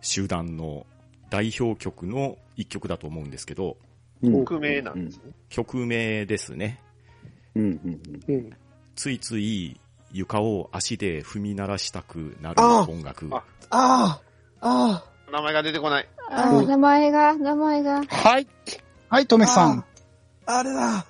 [0.01, 0.87] 集団の
[1.31, 3.77] 代表曲の一曲だと思うんですけど、
[4.23, 4.33] うん。
[4.33, 5.33] 匿名なんですね。
[5.49, 6.81] 曲名ですね。
[7.55, 7.63] うん。
[7.63, 8.01] うん。
[8.29, 8.51] うん。
[8.95, 9.79] ついつい
[10.13, 13.29] 床を足で踏み鳴らしたくなるあ音楽。
[13.31, 14.21] ああ
[14.61, 16.09] あ、あ名前が出てこない。
[16.31, 18.05] あー名前が、名前が。
[18.05, 18.47] はい。
[19.09, 19.85] はい、トメさん。
[20.47, 21.07] あ、あれだ。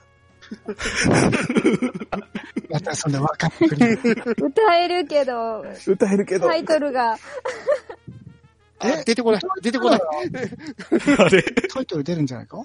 [2.73, 3.87] またそんなくり。
[4.43, 6.49] 歌えるけど、歌えるけど。
[6.49, 7.17] タイトルが。
[8.85, 9.05] え？
[9.05, 9.41] 出てこない。
[9.63, 10.01] 出てこない。
[10.01, 11.43] あれ？
[11.73, 12.63] タイトル出るんじゃないか？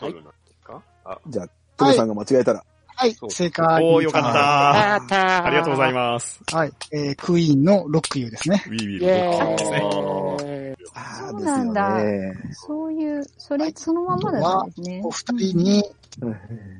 [0.00, 0.82] どれなんですか？
[1.04, 2.64] あ、じゃあ、トメさんが間違えたら。
[2.96, 3.82] はい正解。
[3.82, 4.94] おー、よかった。
[4.94, 5.94] あったありがとうございす。
[5.94, 6.40] ます。
[6.52, 8.62] はい、えー、クイーンのロックユーですね。
[8.66, 10.59] ウィーウィイーロックですね。
[10.94, 12.34] そうなんだね。
[12.52, 15.10] そういう、それ、そのままだったんですねお。
[15.10, 15.84] 二人に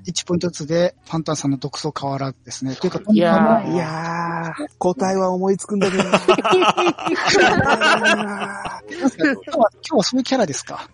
[0.07, 2.75] 1ポイントずつで、パンタンさんの独走変わらずですね。
[2.75, 6.11] というか、いやいいやー、答えは思いつくんだけどな。
[6.11, 10.88] 今日は、今日はそういうキャラですか？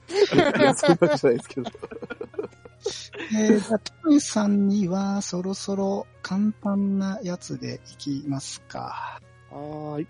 [0.57, 1.70] いや、そういうわけじゃないですけど。
[3.35, 9.18] えー、じゃあ、トメさんには、そろそろ簡単なやつでいきますか。
[9.50, 10.07] はーい。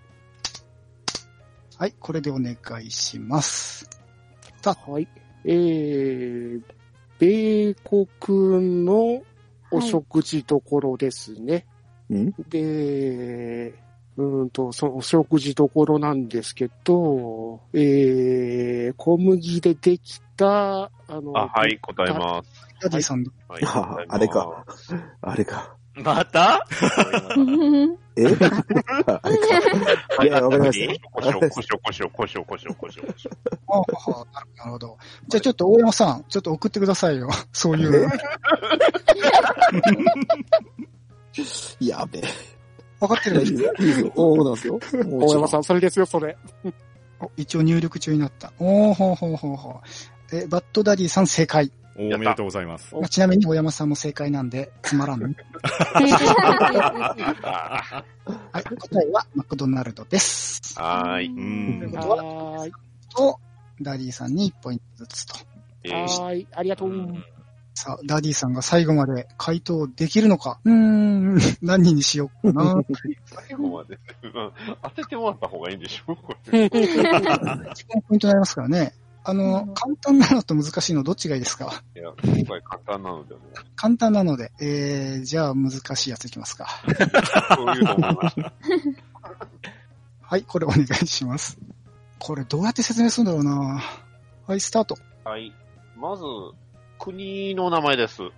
[1.79, 3.89] はい、これでお願いします。
[4.65, 5.07] はい。
[5.45, 6.63] えー、
[7.19, 9.23] 米国の
[9.71, 11.67] お食事どころですね。
[12.09, 12.33] うん？
[12.49, 13.75] で、
[14.17, 22.51] うーんと、そのお食事どころなんですけど、えー、小麦でできた、あの、あ、はい、答えます。
[22.81, 24.65] ダディさん、はい、あ答えますあれか。
[25.21, 25.76] あれか。
[25.97, 26.67] また？
[28.17, 28.23] え？
[30.23, 31.11] いや、わかりました。
[31.11, 33.31] こしょ、こしょ、こしょ、こしょ、こしょ、こしょ、こしょ。
[33.69, 33.83] ああ、
[34.59, 34.99] なるほど。
[35.29, 37.29] じゃあちょっと大山さん、ちょっと送ってくださいよ。
[37.53, 38.09] そういう。
[41.81, 42.23] やべえ。
[43.01, 43.73] 分かってるいいですよ。
[43.77, 44.13] すよ。
[44.17, 44.81] そうなんですよ。
[45.19, 46.37] 大山さん、それですよ、それ。
[47.21, 48.53] お一応入力中になった。
[48.59, 49.81] おーほうほうほうほ
[50.33, 50.37] う。
[50.37, 51.71] え、バッドダディさん正解。
[51.99, 52.95] おめでとうございます。
[52.95, 55.21] まあちなみに大山さんも正解なんで、つまらん。
[58.53, 60.79] はい、答えはマクドナルドです。
[60.79, 61.27] はーい。
[61.29, 61.31] う
[61.77, 61.79] ん。
[61.79, 62.73] ということは、はーい。
[63.15, 63.39] と、
[63.81, 65.39] ダディさんに1ポイントずつと。
[65.85, 66.49] えーはーい。
[66.53, 66.91] ありがとう。
[67.75, 70.61] さあ、ダディさんが最後まで回答できるのか。
[70.65, 72.83] うーん、何人にしようかな。
[73.25, 76.17] 最後まで、うん当ててもらった方がいいんでしょ？
[76.17, 78.95] これ 一番ポイントになりますからね。
[79.29, 81.83] あの、簡単なのと難しいのどっちがいいですか？
[81.97, 83.41] いや、今回簡単なので、も
[83.75, 86.69] 簡単なので、えー、じゃあ難しいやついきますか。
[86.87, 86.95] う
[87.57, 88.53] そういうの思いました。
[90.23, 91.59] はい、これお願いします。
[92.21, 93.83] これどうやって説明するんだろうな
[94.47, 94.97] はい、スタート。
[95.25, 95.53] はい。
[95.97, 96.23] まず、
[97.01, 98.19] 国の名前です。
[98.19, 98.31] ほう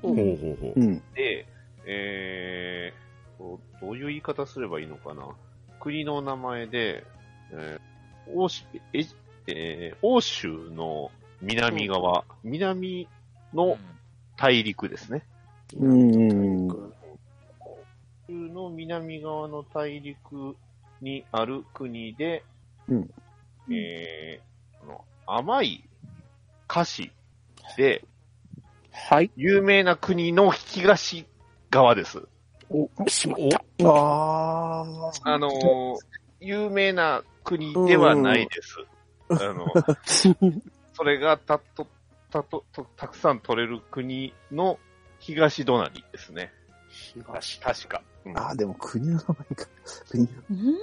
[0.00, 0.80] ほうほう。
[0.80, 1.02] うん。
[1.14, 1.46] で、
[1.86, 5.28] えーと、どういう言い方すればいいのかな。
[5.80, 7.04] 国の名前で、
[7.52, 7.80] えー
[8.32, 9.00] 欧州、え、
[9.46, 11.10] えー欧州の
[11.42, 13.08] 南側、南
[13.54, 13.78] の
[14.36, 15.24] 大陸ですね。
[15.78, 16.68] うん。
[16.70, 16.92] 欧
[18.28, 20.56] 州の南側の大陸
[21.00, 22.44] にある国で、
[22.88, 23.10] うん
[23.72, 25.84] えー、この甘い
[26.66, 27.12] 菓子
[27.76, 28.04] で
[28.92, 29.30] はい。
[29.36, 31.26] 有名な国の東
[31.70, 32.22] 側です。
[32.68, 33.38] お、しまっ
[33.78, 33.88] た。
[33.88, 35.12] ああ。
[35.24, 35.96] あのー
[36.42, 38.76] 有名な国ではないです。
[39.30, 39.66] あの、
[40.94, 41.86] それがたと、
[42.30, 44.78] たと、と、たくさん取れる国の
[45.18, 46.52] 東隣ですね。
[46.88, 47.60] 東。
[47.60, 48.02] 確か。
[48.24, 49.24] うんああ、でも国の名前
[49.56, 49.66] か。
[50.10, 50.76] 国うん？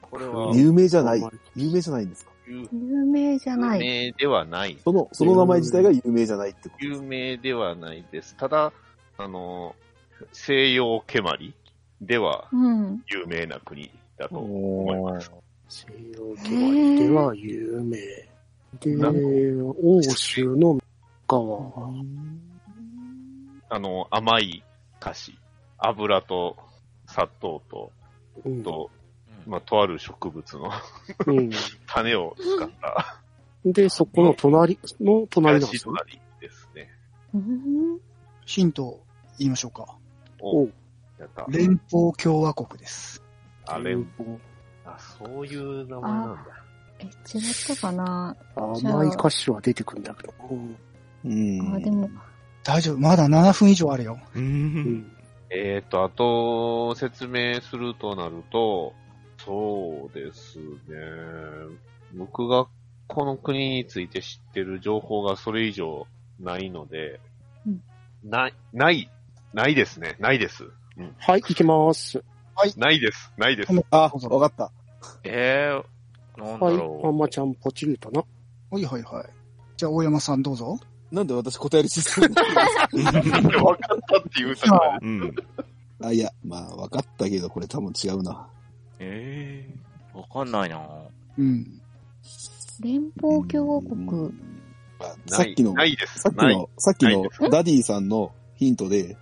[0.00, 1.22] これは、有名じゃない。
[1.54, 2.32] 有名じゃないんですか？
[2.46, 3.78] 有有名じゃない。
[3.80, 4.76] 名ではない。
[4.82, 8.36] その、その名前自体が有名じゃないってこと有名ではないです。
[8.36, 8.72] ただ、
[9.16, 9.76] あの、
[10.32, 11.54] 西洋蹴鞠
[12.00, 13.02] ではうん。
[13.06, 15.30] 有名な国だと思いおます。
[15.72, 17.96] 西洋決まりでは有名。
[18.78, 18.94] で、
[19.82, 20.78] 欧州の
[21.26, 21.72] 側。
[23.70, 24.62] あの、甘い
[25.00, 25.38] 菓子。
[25.78, 26.58] 油と
[27.06, 27.90] 砂糖と、
[28.44, 28.62] うん。
[28.62, 28.90] と、
[29.46, 30.70] まあ、とある植物の
[31.26, 31.50] うん
[31.88, 33.22] 種を使った
[33.64, 36.00] で、そこの隣の隣なんですよね。
[36.06, 36.90] 東隣ですね。
[37.32, 37.98] うん
[38.44, 39.04] ヒントを
[39.38, 39.96] 言いましょうか。
[40.38, 40.68] おお
[41.18, 41.46] やった。
[41.48, 43.22] 連邦共和国です。
[43.66, 44.38] あ、連邦。
[44.94, 46.42] あ、そういう名前なんだ。
[46.98, 47.12] え、違っ
[47.66, 48.36] たかな？
[48.54, 50.34] 甘い歌詞は出てくるんだけど。
[50.50, 50.76] うん
[51.24, 51.74] うん。
[51.74, 52.10] あ、でも、
[52.64, 52.98] 大丈夫。
[52.98, 54.18] まだ7分以上あるよ。
[54.34, 54.38] う。
[54.38, 55.12] うんん。
[55.50, 58.94] えっ、と、あと、説明するとなると、
[59.44, 60.64] そうですね。
[62.14, 62.66] 僕が
[63.08, 66.06] この国について知ってる情報がそれ以上
[66.38, 67.20] ないので、
[67.66, 67.82] うん
[68.24, 69.10] ない、ない、
[69.52, 70.16] ないですね。
[70.20, 70.64] ないです。
[71.18, 72.22] はい、行きます。
[72.76, 73.32] ないです。
[73.36, 73.72] ないです。
[73.90, 74.70] あ、わかった。
[75.24, 78.22] えー、なんだはい、ろママちゃんポチリとな。
[78.70, 79.26] はいはいはい。
[79.76, 80.78] じゃあ、大山さんどうぞ。
[81.10, 84.98] なんで私答えるしするのわかったって言うた。
[85.02, 85.34] うん。
[86.02, 88.32] あ、いや、まあ、わかったけど、これ多分違うな。
[88.32, 88.36] う。
[88.98, 90.80] えー、わかんないな
[91.38, 91.80] うん。
[92.80, 93.94] 連邦共和国。
[93.94, 94.52] うん
[94.98, 96.20] まあないさっきの、ないです。
[96.20, 99.16] さっきの、さっきのダディさんのヒントで、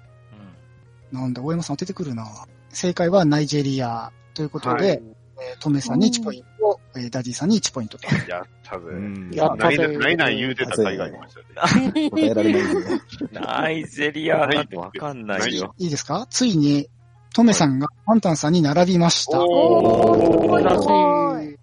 [1.10, 2.26] なんだ、大山さん出てくるな。
[2.68, 5.02] 正解はナイジェリアということで、はい
[5.42, 8.06] えートメさんに1ポイント、えーダディさんに1ポイントと。
[8.28, 8.84] やったぜ。
[8.88, 12.10] うんやったないぜないない言うてた甲斐がありましたね。
[12.10, 12.72] 答えられないんで。
[12.80, 13.00] うん。
[13.32, 15.74] ナイジェリアなんてわかんないよ。
[15.78, 16.26] いいですか？
[16.30, 16.88] ついに、
[17.34, 19.42] トメさんがパンタンさんに並びました。
[19.42, 21.56] おーーすごい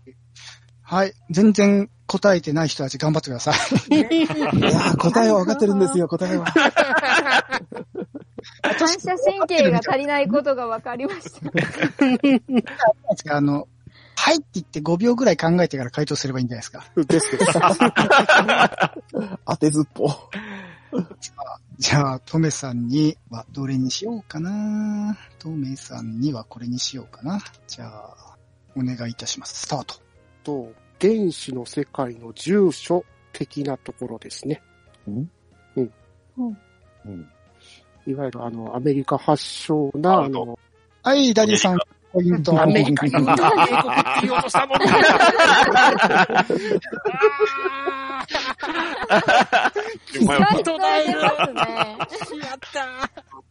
[0.84, 1.14] はい。
[1.30, 3.56] 全然答えてない人たち頑張ってください。
[3.94, 6.46] いやー答えは分かってるんですよ、答えは。
[8.62, 11.32] 反射神経が足りないことが分かりまし
[13.26, 13.36] た。
[13.36, 13.68] あの、
[14.16, 16.86] はいって言って5秒ぐらい考えてから回答すればいいんじゃないですか。
[16.96, 17.54] ですです。
[19.46, 20.10] 当てずっぽ。
[21.78, 27.40] じゃあ、トメさんにはどれにしようかなトメさんにはこれにしようかな。
[27.68, 28.36] じゃあ、
[28.76, 29.62] お願いいたします。
[29.62, 29.96] スタート。
[30.44, 34.64] と、原子の世界の住所的なところですね。
[35.08, 35.32] うん
[35.76, 36.58] うん。
[37.06, 37.30] うん。
[38.08, 40.58] いわゆるあの、アメリカ発祥な、あの、
[41.04, 41.78] はい、ダディさん。
[41.78, 43.26] アメリカに英と
[44.50, 44.80] したもん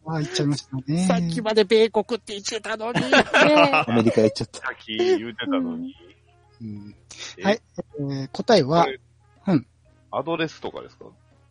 [0.05, 1.05] あ、言っちゃいましたね。
[1.07, 3.01] さっきまで米国って言ってたのに。
[3.01, 3.09] ね
[3.87, 4.59] アメリカ行っちゃった。
[4.59, 5.95] さっき言うてたのに。
[6.61, 6.95] うん
[7.37, 7.61] えはい。
[7.99, 8.87] えー答えは
[10.11, 11.05] アドレスとかですか？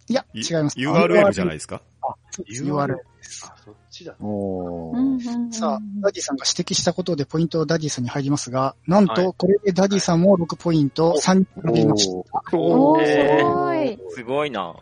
[0.08, 0.78] いや、い違います。
[0.78, 1.82] URL じゃないですか？
[2.30, 3.46] そうです URL です。
[3.50, 4.14] あ、そっちだ。
[4.20, 4.96] おー。
[4.96, 12.08] うんうんうんさあ、ダディさんが指摘したことでポイントダディさんに入りますが、なんはいと、これでダディさんも6ポイント、3人並びまし
[12.52, 12.56] た。
[12.56, 13.98] おー、すえごい。
[14.10, 14.74] すごいな。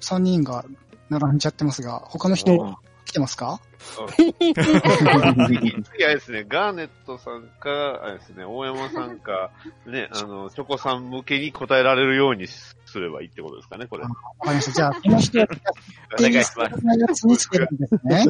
[0.00, 0.64] 3人が
[1.10, 3.60] 並んじゃってますが、他の人うん来てますか？
[4.16, 9.52] 次、次あれですね、ガーネットさんか、あれですね、大山さんか、
[9.86, 12.48] ね、あの、チョコさん向けに答えられるように
[12.96, 14.04] すればいいってことですかね、これ。
[14.04, 14.14] わか
[14.48, 14.72] りました。
[14.72, 15.46] じゃあ、この人は
[16.18, 17.26] お願いします。
[17.26, 18.24] につけるんですね。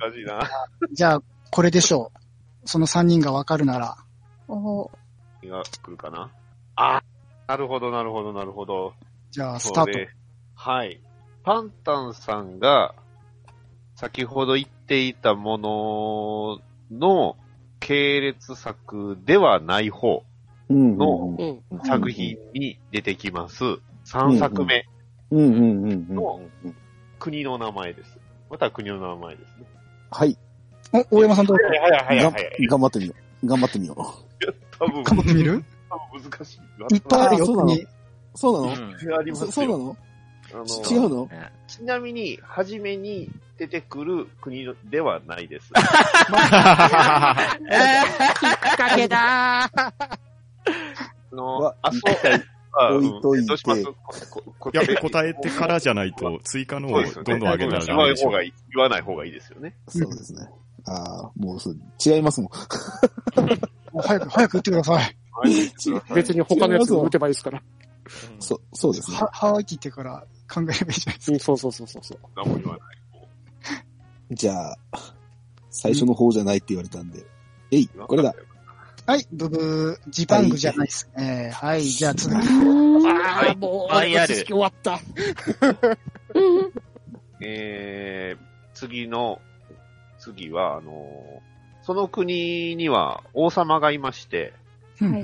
[0.00, 0.48] 難しいな。
[0.92, 2.68] じゃあ、これでしょう。
[2.68, 3.96] その3人がわかるなら。
[4.46, 4.88] お
[5.42, 6.30] 何が来るかな
[6.76, 7.02] あ、
[7.48, 8.94] なるほど、なるほど、なるほど。
[9.32, 9.98] じゃあ、スタート。
[10.54, 11.00] はい。
[11.42, 12.94] パンタンさんが、
[13.96, 17.36] 先ほど言っていたものの
[17.80, 20.22] 系列作ではない方
[20.70, 20.96] うん。
[20.96, 21.80] のうん。
[21.84, 23.64] 作品に出てきます。
[24.08, 24.84] 3作目、
[25.30, 26.74] うんうんうんうんのうん。
[27.18, 28.18] 国の名前です。
[28.50, 29.66] また国の名前ですね。
[30.10, 30.38] はい。
[30.92, 31.64] お、大山さんどうぞ。
[31.64, 32.66] はいはいはいがはいはい。
[32.66, 33.46] 頑張ってみよう。
[33.46, 33.94] 頑張ってみよ
[34.78, 35.62] 多分、頑張ってみる？
[35.90, 36.60] 多分難しい。
[36.94, 37.68] いっぱいあるよ、あそうなの？
[37.68, 37.82] 国。
[37.82, 37.88] う。
[38.34, 38.82] そうなの？
[38.82, 39.46] うんありますよ。
[39.46, 39.96] そそうなの？
[40.50, 41.26] あの違うの？
[41.26, 45.70] ねちなみに、初めに出てくる国ではないです。
[45.76, 47.36] か
[48.96, 49.92] けだあ
[51.32, 52.00] うのわ、あ、そう、
[52.32, 53.84] あ置いといてどうします？
[53.84, 53.94] こ
[54.58, 57.02] こいや、答えてからじゃないと、追加のを。
[57.02, 59.76] どんどん上げたらダメがいい、言わない方がいいですよね。
[59.88, 60.48] そうですね。
[60.86, 62.50] ああ、もうそう、違いますもん。
[63.92, 65.16] もう早く、早く言ってください。
[66.14, 67.62] 別に他のやつ打てばいいですから。
[68.40, 69.16] そ、そうですね。
[69.18, 72.18] は、はーいって言ってから考えればいいじゃないですうんそうそうそうそうそう。
[72.36, 72.96] 何も言わない。
[74.32, 74.78] じゃあ、
[75.70, 77.24] 最初の方じゃないって言われたんで。
[77.70, 78.34] えい、これだ。
[79.08, 79.12] か。
[79.12, 81.50] はい、ブブー、ジパングじゃないですね。
[81.54, 82.46] はい、じゃあ続き。
[82.46, 85.00] はいああ、もう、ある知識終わった。
[87.40, 88.42] えー、
[88.74, 89.40] 次の、
[90.18, 91.48] 次は、あのー
[91.88, 94.52] その国には王様がいまして、
[95.00, 95.22] うんはい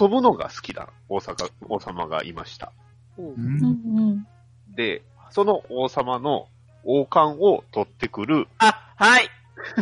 [0.00, 1.36] 遊ぶのが好きな王様
[1.68, 2.72] 王様がいました。
[3.18, 4.26] ううんん
[4.74, 6.48] で、その王様の
[6.82, 9.28] 王冠を取ってくる、あ、はい。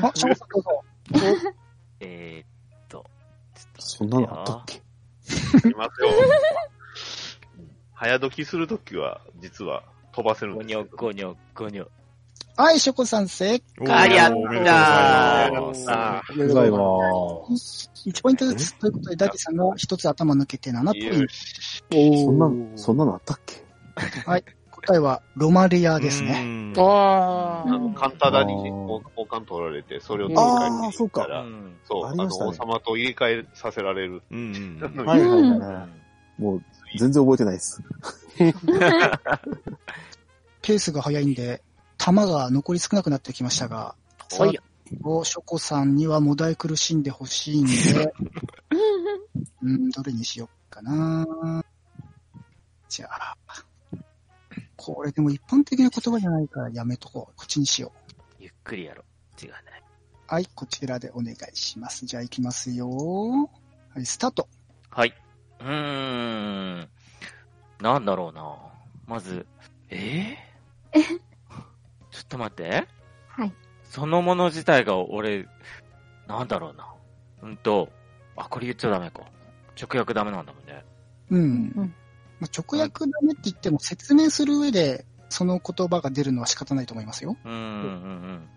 [0.03, 0.85] あ、翔さんどうぞ。
[2.01, 2.56] えー、
[3.89, 4.77] そんなのあったっけ？
[5.69, 6.11] いますよ。
[7.95, 10.83] 早時するときは、実は飛ばせるんゴですけど。
[10.83, 11.89] ニョゴニョゴニョ。
[12.57, 15.91] はい、ショコさん正おあやったーおめでとうございます。
[15.91, 16.79] あおめでとうございま
[18.11, 20.85] 1ポイントずつということで、ダディさんの1つ頭抜けて7
[21.91, 22.25] ポイント。
[22.25, 22.39] そん
[22.73, 23.63] な、そんなのあったっけ？
[24.25, 24.39] 答
[24.95, 26.45] えはロマリアですね。
[26.45, 31.77] ねああ、あの、カンタダに王王冠取られて、それをうん取り替えてあーそうかいったら、ん。
[31.85, 34.23] そう、あの、王様と入れ替えさせられる。
[34.31, 34.97] うんうん。
[35.07, 35.89] はいはいうんは
[36.39, 36.43] い。
[36.43, 36.63] もう、
[36.99, 37.83] 全然覚えてないです。
[40.63, 41.63] ペースが早いんで、
[41.97, 43.95] 弾が残り少なくなってきましたが、
[44.39, 44.63] はいさ
[45.03, 48.13] あショコさんにはもだい苦しんでほしいんで、
[49.63, 51.27] うん、どれにしよっかな。
[52.89, 53.37] じゃあ、
[54.77, 57.37] これでも一般的な言葉じゃないからやめとこう。
[57.37, 58.13] こっちにしよう。
[58.39, 59.05] ゆっくりやろ。
[59.43, 59.57] 違うね。
[60.27, 62.05] はい、こちらでお願いします。
[62.05, 62.89] じゃあ行きますよ。
[62.89, 64.49] はい、スタート。
[64.91, 65.15] はい。
[65.61, 66.89] うーん。
[67.81, 68.57] なんだろうな。
[69.07, 69.47] まず、
[69.89, 71.01] えー、
[72.11, 72.89] ちょっと待って。
[73.29, 73.53] はい。
[73.85, 75.49] そのもの自体が俺、
[76.27, 76.93] なんだろうな。
[77.43, 77.91] うんと、
[78.37, 79.21] あ、これ言っちゃダメか。
[79.81, 80.85] 直訳ダメなんだもんね。
[81.31, 81.41] うん。
[81.77, 81.95] うん
[82.41, 87.37] まあ、直訳ダメって言っても説明する上で、その言葉が出るのは仕方ないと思いますよ。
[87.45, 87.63] うーん、うん、う
[88.33, 88.49] ん。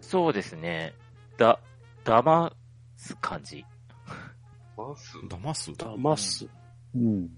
[0.00, 0.94] そうですね。
[1.38, 1.60] だ、
[2.04, 2.52] 騙
[2.96, 3.64] す感じ
[4.76, 5.18] ます？
[5.18, 5.70] 騙す？
[5.72, 6.48] 騙す。
[6.94, 7.28] うん。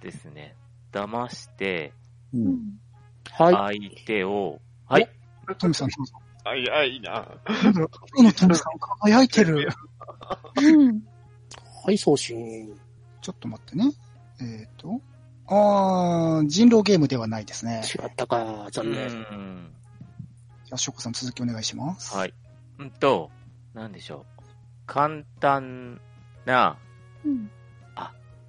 [0.00, 0.56] ですね。
[0.92, 1.92] 騙して、
[2.34, 2.38] う。
[2.38, 2.80] うんん
[3.30, 3.78] はい。
[3.80, 5.10] 相手を、はい。
[5.58, 6.14] トミさん、どうぞ。
[6.44, 7.26] あ、いや、いいな。
[7.44, 7.88] プロ
[8.22, 9.68] のトミさん輝いてる。
[10.56, 11.02] うん
[11.84, 12.74] はい、送信。
[13.20, 13.92] ちょっと待ってね。
[14.40, 15.00] えっ、と。
[15.48, 17.82] あー、人狼ゲームではないですね。
[17.84, 19.06] 違ったか、う残念。
[19.08, 19.72] ん。
[20.64, 22.16] じゃあ、ショコさん続きお願いします。
[22.16, 22.34] はい。
[22.78, 23.30] うんと、
[23.74, 24.42] なんでしょう。
[24.86, 26.00] 簡単
[26.44, 26.78] な、
[27.24, 27.50] うん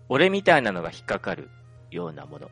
[0.09, 1.49] 俺みたいなのが引っかかる
[1.91, 2.49] ようなもの。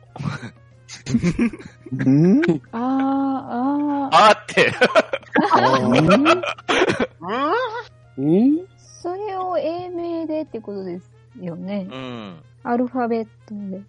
[1.92, 2.90] うんあー、
[3.52, 4.16] あー。
[4.16, 4.72] あーって
[5.52, 5.86] あー
[8.18, 11.86] うんうんそれを英名でってことですよね。
[11.90, 12.42] うん。
[12.68, 13.82] アルファベットで。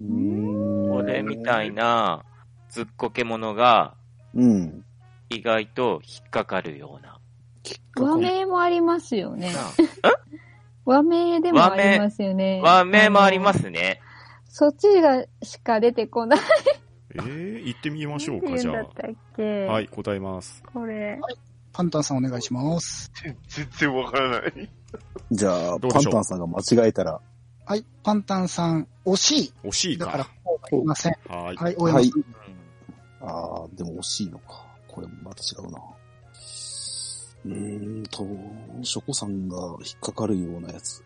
[0.00, 2.24] うん俺みたいな
[2.68, 3.94] ずっこけ者が
[4.34, 4.84] うん。
[5.28, 7.18] 意外と引っかかるような。
[7.98, 9.52] 和名もありますよね。
[9.52, 10.12] な
[10.84, 12.60] 和名でもありますよね。
[12.62, 13.52] 和名もありま。
[13.54, 14.00] すね。
[14.48, 16.40] そっちがしか出てこない。
[17.14, 18.74] えー、行ってみましょうか、なんてじゃあ。
[18.74, 19.66] 言うんだったっけ？
[19.66, 20.62] はい、答えます。
[20.72, 21.18] これ。
[21.72, 23.10] パンタンさんお願いします。
[23.48, 24.70] 全然わからない。
[25.32, 26.02] じゃあ、どうでしょう？
[26.04, 27.20] パンタンさんが間違えたら、
[27.66, 29.52] はい、パンタンさん、惜しい。
[29.64, 31.16] 惜しいだからか。、こうはいません。
[31.28, 31.56] はい。
[31.56, 32.12] はい、大山さん。
[33.22, 34.64] ああ、でも惜しいのか。
[34.86, 35.78] これまた違うな。
[37.44, 38.24] うーんと、
[38.84, 41.02] ショコさんが引っかかるようなやつ。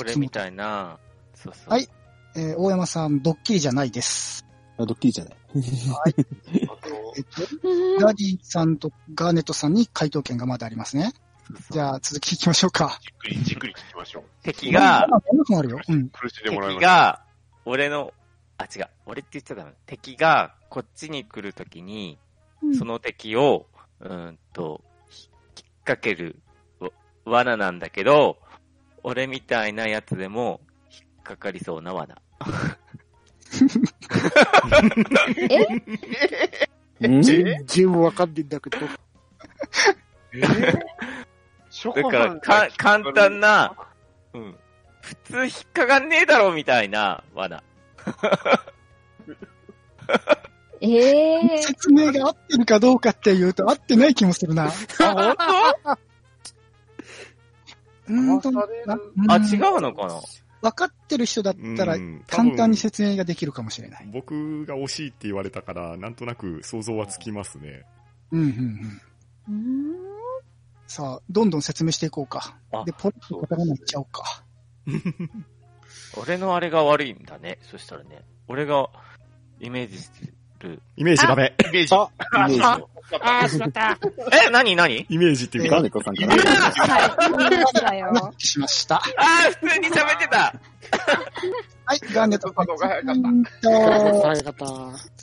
[0.00, 0.98] 俺みたいな、
[1.34, 1.70] そうそう。
[1.70, 1.88] はい
[2.34, 4.46] えー大山さん、ドッキリじゃないです。
[4.78, 5.34] あ、ドッキリじゃない。
[5.34, 6.14] はい。
[6.64, 7.24] あと、えっ
[7.98, 11.12] と、ガディさんとガーネットさんに回答権がまだありますね。
[11.70, 12.98] じゃあ、続きいきましょうか。
[13.00, 14.22] じっくり、じっくり聞きましょう。
[14.42, 15.80] 敵が、あ、こんなのあるよ。
[15.88, 16.08] うん。
[16.08, 16.86] 苦しんでもらい敵ました。
[16.86, 17.22] が、
[17.64, 18.12] 俺の、
[18.58, 18.88] あ、違う。
[19.06, 19.72] 俺って言っちゃダメ。
[19.86, 22.18] 敵がこっちに来るときに、
[22.78, 23.66] その敵を、
[24.00, 26.36] うーんと、ひ引っ掛ける
[26.80, 26.90] わ
[27.24, 28.38] 罠なんだけど、
[29.02, 32.22] 俺みたいなやつでも引っかかりそうな罠。
[37.00, 38.78] うん全然わかんねえんだけど。
[41.90, 43.74] だから、か、簡単な、
[44.34, 44.56] うん。
[45.00, 47.62] 普通引っかかんねえだろみたいな罠。
[50.80, 54.64] ええ説明が合ってるかどうかっていうと合ってない気もするな。
[54.66, 54.70] あ、
[58.08, 58.48] 本当？
[58.60, 60.20] あ、うん違うのかな？
[60.62, 64.08] 分かってる人だったらうん簡単に説明ができるかもしれない。
[64.12, 67.84] 僕が惜しいって言われたから、なんとなく想像はつきますね。
[68.32, 68.48] うんうん
[69.48, 69.54] うん。
[69.54, 70.11] うーん
[70.86, 72.84] さあ、どんどん説明していこうかあ。
[72.84, 74.44] で、ポロッとカタカナいっちゃおうか。
[76.16, 77.58] 俺のあれが悪いんだね。
[77.62, 78.22] そしたらね。
[78.48, 78.88] 俺が
[79.60, 80.26] イメージして
[80.60, 80.80] る。
[80.96, 81.54] イメージダメ。
[81.58, 81.94] イメージ。
[81.94, 82.10] あ、
[82.48, 82.88] イメージを。
[83.20, 83.98] あー、しまった。
[84.46, 86.36] え、なになにイメージっていうかガーネ、ットさんから。
[86.36, 87.56] はい。
[87.56, 88.32] 見ましたよ。
[88.36, 88.96] おしました。
[88.96, 90.54] あー、普通に喋ってた
[91.84, 92.66] はい、ガーネットさん。
[92.66, 94.66] 動画早かったうんと早かった。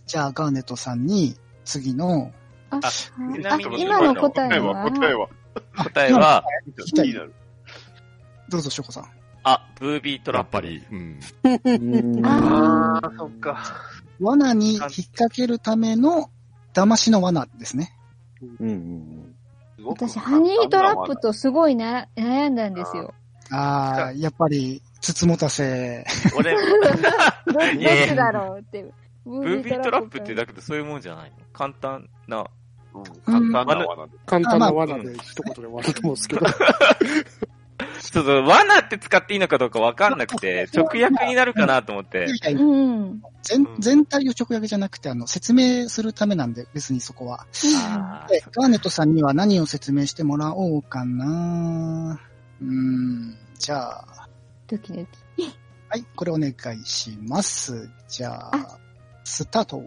[0.05, 2.31] じゃあ、ガーネットさんに、次の、
[2.69, 5.29] あ、あちなみに今の答えは答えは。
[5.83, 6.43] 答えは、
[6.93, 7.33] 気になる。
[8.49, 9.05] どうぞ、ショコさん。
[9.43, 10.57] あ、ブービートラップ。
[10.57, 11.19] やっぱり、うん。
[11.65, 13.63] うんああ、そっか。
[14.19, 16.29] 罠に引っ掛けるための、
[16.73, 17.95] 騙しの罠ですね。
[18.41, 19.35] うんうん
[19.81, 23.13] 私、ハニートラップとすごいな悩んだんですよ。
[23.49, 26.05] あー、やっぱり、つつもたせ。
[26.37, 26.59] 俺、ど
[27.53, 27.63] どっ
[28.07, 28.93] ちだろうっていう。
[29.25, 31.37] ブブービートラップってだだけどそういうもんじゃないの？
[31.53, 32.45] 簡単な。
[33.27, 34.11] うん簡単な罠で。
[34.25, 36.45] 簡単な罠で一言で終わると思うんですけど。
[38.01, 42.25] ちょっと罠って使っていいのかどうかわかんなくて、直訳になるかなと思って。
[42.53, 43.21] うん。
[43.43, 47.45] 全全体を直訳じゃなくて、あの、説明するためなんで、別にそこは。
[47.91, 52.19] あで、ガーネットさんには何を説明してもらおうかな
[52.61, 54.27] うーん、じゃあ、
[54.67, 55.05] ドキド
[55.37, 55.59] キ。
[55.89, 57.89] はい、これお願いします。
[58.07, 58.77] じゃあ、
[59.23, 59.83] スタート。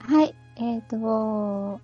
[0.00, 0.34] はい。
[0.56, 1.80] えっ、と、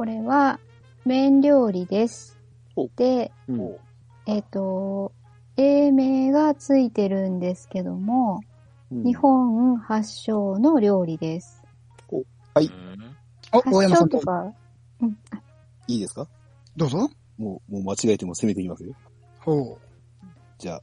[0.00, 0.58] これは、
[1.04, 2.38] 麺料理です
[2.74, 2.88] お。
[2.96, 3.76] で、うん。
[4.24, 5.12] えっ、と、
[5.58, 8.40] 英名がついてるんですけども、
[8.90, 11.62] うん日本発祥の料理です。
[12.54, 13.14] はいうん
[13.52, 14.08] お、発祥大山さん。
[14.08, 14.54] とか、
[15.86, 16.26] いいですか？
[16.78, 17.10] どうぞ。
[17.36, 18.84] もう、もう間違えても攻めていきます？
[18.84, 18.94] よ。
[19.40, 19.78] ほう。
[20.56, 20.82] じゃあ、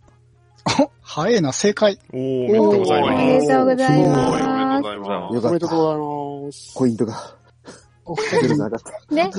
[0.83, 1.97] お、早いな、正解。
[2.13, 3.17] おー、おめでとうございおます。
[3.17, 4.29] めでとうございおーます。
[4.29, 5.33] おめでとうございます。
[5.33, 5.49] よおかった。
[5.49, 6.73] めでとうございます。
[6.77, 7.36] ポイントが
[9.11, 9.31] ね。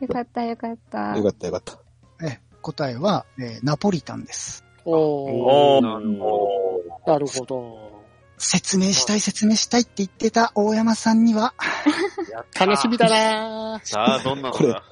[0.00, 1.16] よかったよかった。
[1.16, 1.78] よかったよかった。
[2.26, 4.64] え、答えは、えーナポリタンです。
[4.84, 7.90] おー、おー、なるほど。
[8.38, 11.52] 説明したい説明したいって言ってた大山さんには、
[12.58, 14.82] 楽しみだなぁさあ、どんなのこれだ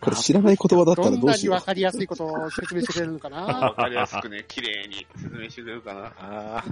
[0.00, 6.64] これ知らない言葉だったどらんなにわどうしよかりやすいことを説明してくれるのかわなかりやすくね、綺麗に説明してくれるかな。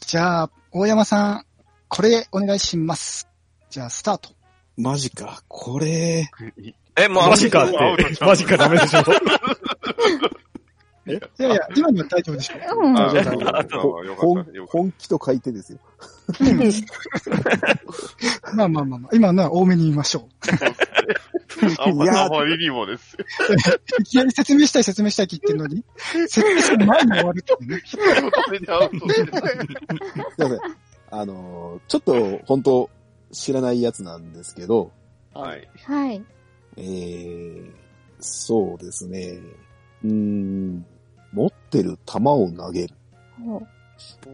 [0.00, 1.46] じゃあ、大山さん、
[1.88, 3.26] これお願いします。
[3.70, 4.35] じゃあ、スタート。
[4.78, 4.82] う。
[4.82, 5.42] マジか。
[5.48, 6.30] これ、
[6.96, 7.76] え、もう、マジかって、
[8.24, 9.00] マジかダメでしょ。
[11.06, 12.58] いやいや、今のは大丈夫でしょう。
[12.84, 12.98] うん。
[12.98, 13.30] あ大丈
[13.84, 15.78] 夫本気と書いてですよ。
[18.54, 20.56] まあまあまあまあ、今のは多めに言いましょた。
[21.84, 23.16] あんまあまりにもです。
[24.00, 25.84] いきなり説明したい説明したいって言ってるのに、
[26.26, 27.82] 説明する前に終わるっていうね。
[27.86, 28.00] すい
[30.38, 30.58] ません。
[31.08, 32.90] あのー、ちょっと、本当
[33.36, 34.92] 知らないやつなんですけど、
[35.34, 35.56] は。
[35.56, 35.68] い。
[35.84, 36.24] はい。
[36.76, 37.70] えー、
[38.20, 39.38] そうですね。
[40.04, 40.86] うーん、
[41.32, 42.94] 持ってる球を投げる。
[43.44, 43.66] ほう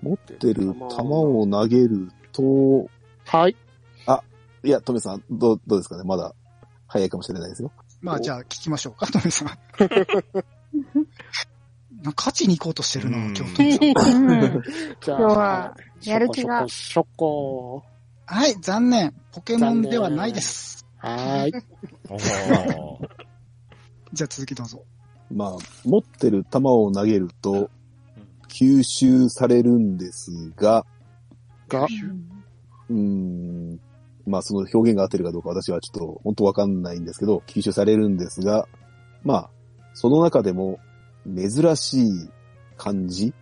[0.02, 0.68] 持ってる球
[1.02, 2.88] を投げると、
[3.26, 3.56] はい。
[4.64, 6.04] いや、トメさん、どう、どうですかね？
[6.04, 6.32] まだ
[6.86, 7.72] 早いかもしれないですよ。
[8.00, 9.48] まあじゃあ聞きましょうか、トメさん。
[12.16, 14.24] 勝ちに行こうとしてるな、うん今日トメさん。
[14.24, 14.62] うん
[15.02, 17.84] じゃあ、今日はやる気がショコ
[18.26, 19.14] はい、残念。
[19.32, 20.86] ポケモンではないです。
[20.98, 21.52] はーい。
[24.12, 24.84] じゃあ続きどうぞ。
[25.30, 27.70] まあ、持ってる球を投げると、
[28.48, 30.84] 吸収されるんですが、
[31.68, 31.86] が、
[32.90, 33.80] うーん、
[34.26, 38.68] まあその表現が合ってるかどうか私はちょっと本当わかんないんですけど、吸収されるんですが、
[39.22, 39.50] まあ、
[39.94, 40.78] その中でも
[41.26, 42.30] 珍しい
[42.76, 43.32] 漢字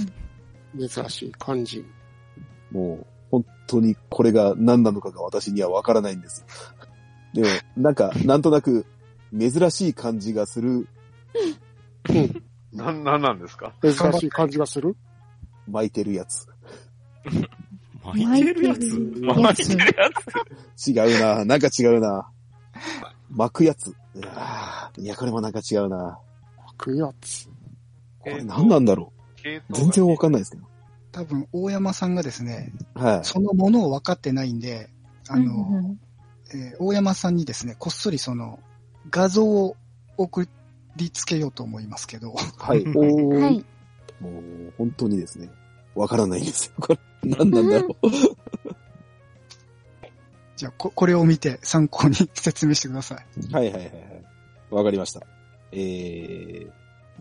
[0.78, 1.84] 珍しい漢字。
[2.70, 6.44] もう本当にこれが何なのかが私にはわからないんです。
[7.34, 8.86] でも、なんか、なんとなく
[9.38, 10.88] 珍しい感じがする
[12.08, 12.42] うん。
[12.72, 13.72] なん、なんなんですか？
[13.82, 14.96] 珍しい感じがする？
[15.68, 16.46] 巻いてるやつ。
[18.02, 18.78] 巻いてるやつ？
[19.20, 20.10] 巻いてるや
[20.76, 20.90] つ。
[20.90, 21.44] 違うな。
[21.44, 22.28] なんか違うな。
[23.30, 23.94] 巻くやつ。
[24.96, 26.18] いや、これもなんか違うな。
[26.66, 27.48] 巻くやつ。
[28.18, 29.12] これ何なんだろ
[29.44, 29.74] う。
[29.74, 30.64] 全然わかんないですけど。
[31.12, 33.24] 多分、大山さんがですね、はい。
[33.24, 34.88] そのものを分かってないんで、
[35.28, 36.00] あの、うんうん
[36.52, 38.58] えー大山さんにですね、こっそりその、
[39.10, 39.76] 画像を
[40.16, 40.48] 送
[40.96, 42.84] りつけようと思いますけど、はい。
[42.94, 43.64] はい。
[44.20, 45.50] もう、本当にですね、
[45.94, 46.72] わからないんですよ。
[46.80, 48.08] これ、何なんだろう。
[50.56, 53.52] じゃあ、こ、これを見て参考に説明してください。
[53.52, 54.24] はいはいはいはい。
[54.70, 55.22] わかりました。
[55.72, 56.70] えー、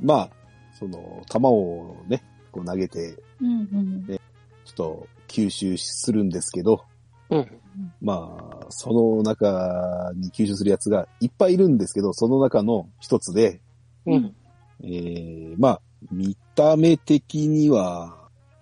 [0.01, 0.29] まあ、
[0.77, 4.05] その、球をね、こう投げて、うんうん。
[4.07, 6.85] ちょっと吸収するんですけど、
[7.29, 7.61] うん。
[8.01, 13.61] まあ、その中に吸収するやつがいっぱいいるんですけど、その中の一つで、
[14.05, 14.35] うん。
[14.83, 15.81] えー、まあ、
[16.11, 18.15] 見た目的には、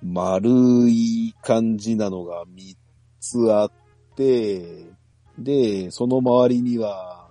[0.03, 0.49] 丸
[0.89, 2.75] い感じなのが3
[3.19, 3.71] つあっ
[4.15, 4.86] て、
[5.38, 7.28] で、その周りには、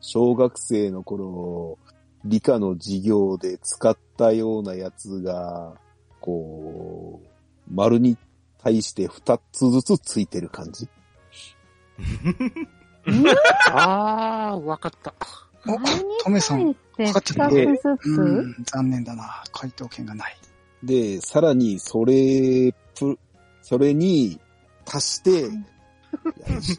[0.00, 1.78] 小学生の頃、
[2.24, 5.74] 理科の授業で使ったようなやつが、
[6.20, 7.28] こう、
[7.72, 8.16] 丸に
[8.62, 10.88] 対して2つずつついてる感じ？
[13.72, 15.14] あー、わかった。
[15.66, 15.78] お
[16.22, 16.66] トメさん。
[16.68, 16.74] わ
[17.12, 17.56] かっちゃった
[18.72, 19.42] 残念だな。
[19.52, 20.36] 回答権がない。
[20.82, 23.18] で、さらに、それ、プ、
[23.62, 24.40] それに、
[24.86, 25.50] 足して、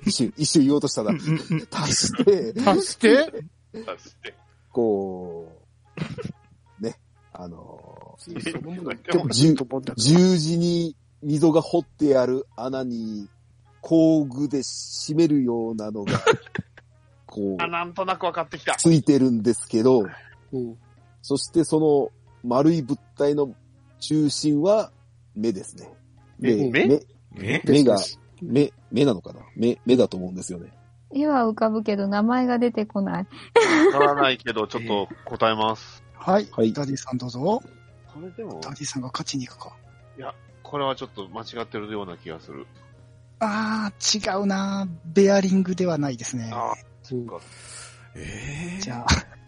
[0.06, 1.12] 一瞬、 一瞬言おうとしたな。
[1.72, 3.44] 足して、足して、
[3.88, 4.36] 足して。
[4.72, 5.48] こ
[5.98, 6.06] う、ね、
[7.44, 8.16] あの
[9.98, 13.28] 十字に溝が掘ってある穴に
[13.82, 16.20] 工具で締めるようなのが、
[17.26, 18.76] こあ、う、なんとなく分かってきた。
[18.76, 20.04] ついてるんですけど、
[20.52, 20.78] うん。
[21.24, 22.12] そしてその
[22.48, 23.56] 丸い物体の
[24.00, 24.92] 中心は
[25.36, 25.92] 目ですね。
[26.40, 27.02] で、目目、
[27.40, 27.84] え目？
[27.84, 27.98] が
[28.40, 29.42] 目、目なのかな？
[29.56, 30.72] 目、目だと思うんですよね。
[31.10, 33.28] 絵は浮かぶけど名前が出てこない。
[33.94, 36.04] わからないけど、ちょっと答えます。
[36.24, 36.48] はい。
[36.52, 37.40] はいダディさんどうぞ。
[37.42, 39.76] これでも、ダディさんが勝ちに行くか。
[40.64, 42.66] これはちょっと間違ってるような気がする。
[43.40, 46.50] あー、違うなベアリングではないですね。
[46.54, 46.74] あ
[47.12, 47.40] うんか
[48.16, 49.06] えーじゃあ、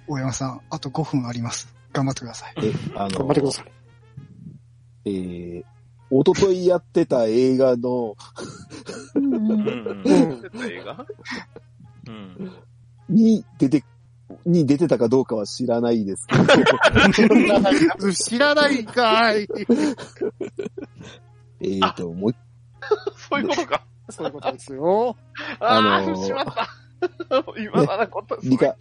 [0.07, 1.73] 大山さん、あと5分あります。
[1.93, 2.53] 頑張ってください。
[2.57, 3.71] え、あの、頑張ってください。
[5.05, 5.63] えー、
[6.09, 8.15] おとといやってた映画の、
[9.15, 10.03] うん。
[10.05, 11.05] 映画
[12.07, 12.51] うん。
[13.07, 13.85] に出て、
[14.45, 16.43] に出てたかどうかは知らないですけど、
[18.13, 19.47] 知らないんかい。
[21.61, 22.37] えーと、もう一
[23.29, 23.85] そういうことか。
[24.09, 25.15] そういうことですよ。
[25.59, 26.67] あのーしまった。
[27.57, 28.75] 今ならこと、理科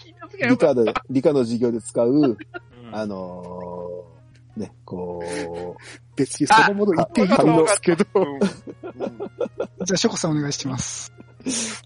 [0.48, 2.36] 理科で、理科の授業で使う、うん
[2.92, 5.22] あのーね、こ
[6.14, 8.04] 別にそのもの言っていいと思うんですけど。
[8.04, 11.12] じゃあ、ショコさんお願いします。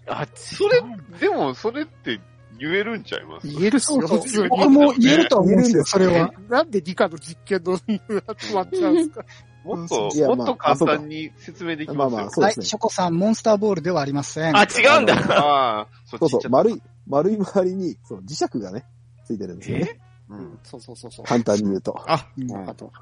[0.07, 0.81] あ、それ、
[1.19, 2.19] でも、それって
[2.59, 3.47] 言えるんちゃいます？
[3.47, 4.49] 言えるっすよ、普通に。
[4.49, 6.31] 僕も言えるとは思うんですよ、それは。
[6.49, 9.25] なんで理科の実験の集まっちゃうんですか？
[9.67, 9.95] もっと
[10.35, 12.17] もっと簡単に説明でう、きますよ。
[12.17, 12.65] まあまあ、そうはい、ですね。
[12.67, 14.55] ショコさん、モンスターボールではありません。
[14.57, 15.15] あ、違うんだ。
[15.15, 18.85] ああ、そうそう、丸い、丸い周りに、そう、磁石がね、
[19.25, 19.99] ついてるんですよね。
[20.29, 21.25] うんそうそうそうそう。
[21.25, 22.01] 簡単に言うと。
[22.07, 22.93] あ、うんあと、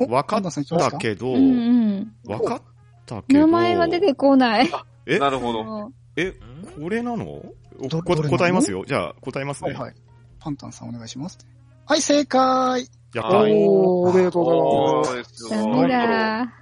[0.00, 0.50] おわかった
[0.98, 2.12] けど、うんうん。
[2.26, 2.56] わか？
[2.56, 2.62] っ
[3.06, 3.40] たけど。
[3.40, 4.70] 名前が出てこない。
[5.06, 5.62] えなるほど。
[5.62, 6.32] もえ、
[6.80, 7.42] これなの？
[7.80, 8.84] おこ答えますよ。
[8.86, 9.70] じゃあ、答えますね。
[9.72, 9.94] はいはい。
[10.38, 11.38] パンタンさんお願いします。
[11.86, 12.82] はい、正解
[13.14, 13.54] やったー。
[13.54, 15.46] おー、おめでとうございます。
[15.46, 16.52] おーうダメだ。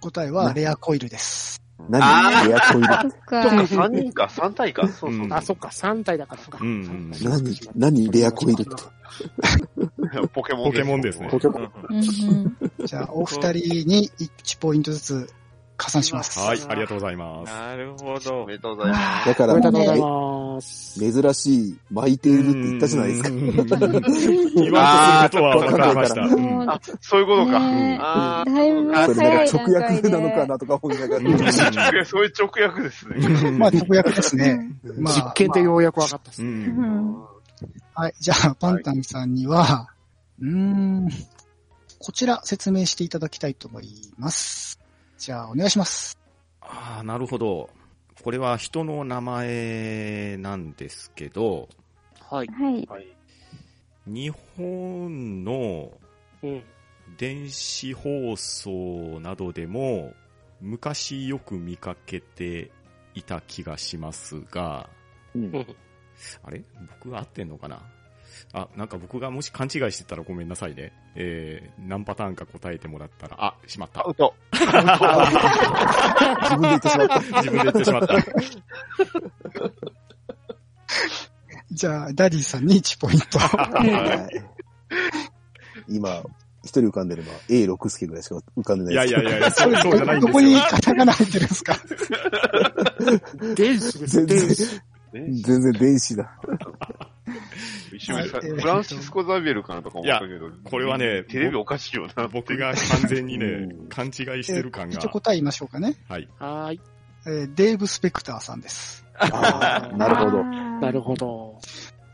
[0.00, 1.62] 答えは、レアコイルです。
[1.88, 2.48] 何？
[2.48, 3.42] レアコイルそっそっか。
[3.42, 4.88] か、3人か、3体か。
[4.88, 6.58] そうそううんあ、そっか、3体だからか。
[6.60, 7.58] うんうん何？
[7.76, 8.70] 何レアコイルって？
[10.32, 11.72] ポケモンポケモンですねポケモン。
[12.86, 15.30] じゃあ、お二人に1ポイントずつ
[15.82, 16.38] 加算します。
[16.38, 17.52] はい、ありがとうございます。
[17.52, 18.46] なるほおど。
[18.46, 19.28] めでとうございます。
[19.28, 21.12] だからおめ、でとうございます。
[21.12, 23.28] 珍しい、巻いているって言ったじゃないですか。
[23.30, 23.38] うん
[24.62, 26.22] 言わんとすることは分かりました。
[26.72, 27.58] あ、そういうことか。
[27.58, 29.74] ねあだいぶそれ早いなんか直。
[29.74, 31.48] 訳なのかなとか思いながうんら。
[31.48, 31.52] あ、
[32.04, 33.50] そういう直訳ですね。
[33.58, 34.70] まあ、直訳ですね。
[35.00, 36.46] まあ実験でようやく分かったっすう。
[36.46, 37.16] うんん。
[37.94, 38.14] はい。
[38.20, 39.88] じゃあ、パンタンさんには、
[40.40, 41.08] うーん、
[41.98, 44.81] こちら説明していただきたいと思います。
[45.22, 46.18] じゃあ、お願いします。
[46.60, 47.70] ああ、なるほど。
[48.24, 51.68] これは人の名前なんですけど、
[52.28, 52.48] はい。
[52.48, 52.84] はい。
[52.86, 53.06] はい。
[54.04, 55.92] 日本の
[56.42, 56.64] うん。
[57.16, 60.12] 電子放送などでも
[60.60, 62.72] 昔よく見かけて
[63.14, 64.88] いた気がしますが、
[65.36, 65.52] うん
[66.42, 66.64] あれ？
[67.00, 67.80] 僕が合ってんのかな？
[68.52, 70.92] あ、なんか僕がもし勘違いしてたらごめんなさいね。
[71.14, 74.04] えー、何パターンか答えてもらったら、あ、しまったア。
[74.04, 74.34] ウト。
[74.52, 74.66] 自
[76.56, 77.20] 分で言ってしまった。
[77.20, 78.14] 自分で言ってしまった。
[81.72, 83.38] じゃあ、ダディさんに1ポイント。
[83.38, 84.42] はい
[85.88, 86.22] 今、
[86.64, 90.28] 一人浮かんでれば A 六助ぐらいしか浮かんでないですいやいやいや、そうそうじゃないんですよ。
[90.28, 91.76] どこにカタカナ入ってるんですか？
[93.56, 94.80] 電子です、全然電子。
[95.12, 96.38] 全然電子だ。
[98.06, 100.50] フランシスコ・ザビエルかなとか思ったけど。
[100.64, 102.28] これはねテレビおかしいよな。
[102.28, 105.10] 僕が完全にねう、ん勘違いしてる感が一応。
[105.10, 105.96] 答え言いましょうかね。
[106.08, 106.28] はい。
[106.38, 106.80] はーい。
[107.26, 109.04] えーデーブ・スペクターさんです。
[109.18, 110.44] ああ、なるほど。
[110.44, 111.60] なるほど。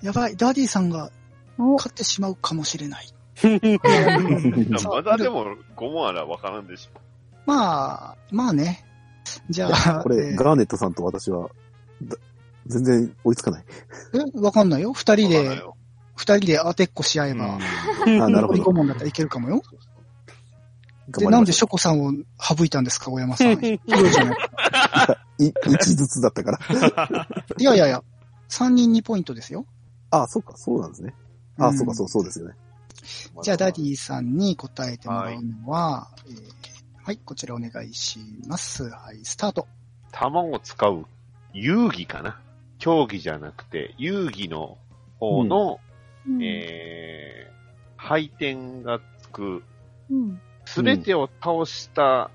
[0.03, 1.11] やばい、ダディさんが
[1.59, 3.07] お、勝ってしまうかもしれない。
[3.43, 7.01] まだでも5問あらわからんでしょ。
[7.47, 8.85] まあ、まあね。
[9.49, 11.49] じゃあ、これ、えーガーネットさんと私は、
[12.03, 12.17] だ
[12.67, 13.65] 全然追いつかない。
[14.37, 14.93] えわかんないよ。
[14.93, 15.63] 二人で、
[16.19, 17.59] 二人で当てっこし合えば、
[18.05, 18.73] あなるほど残り5。
[18.73, 19.63] 問だったらいけるかもよ。
[21.09, 23.53] で、なんでショコさんを省いたんですか、大山さん。
[23.53, 23.81] い
[25.39, 27.29] 一ずつだったから。
[27.57, 28.03] いやいやいや、
[28.49, 29.65] 3人2ポイントですよ。
[30.11, 31.15] あそうか、そうなんですね。
[31.57, 32.55] あ、うんそうか、そう、そうですよね。
[33.43, 36.69] じゃあ、ダディさんに答えてもらうのは、えー
[37.05, 38.85] はい、こちらお願いします。
[38.91, 39.67] はい、スタート。
[40.13, 41.07] 球を使う
[41.55, 42.41] 遊戯かな？
[42.79, 44.79] 競技じゃなくて、遊戯の
[45.19, 45.81] 方の、
[46.27, 46.43] うん。
[46.43, 47.53] えー、
[47.97, 49.63] 配点がつく、
[50.11, 50.41] うん。
[50.65, 52.31] すべてを倒した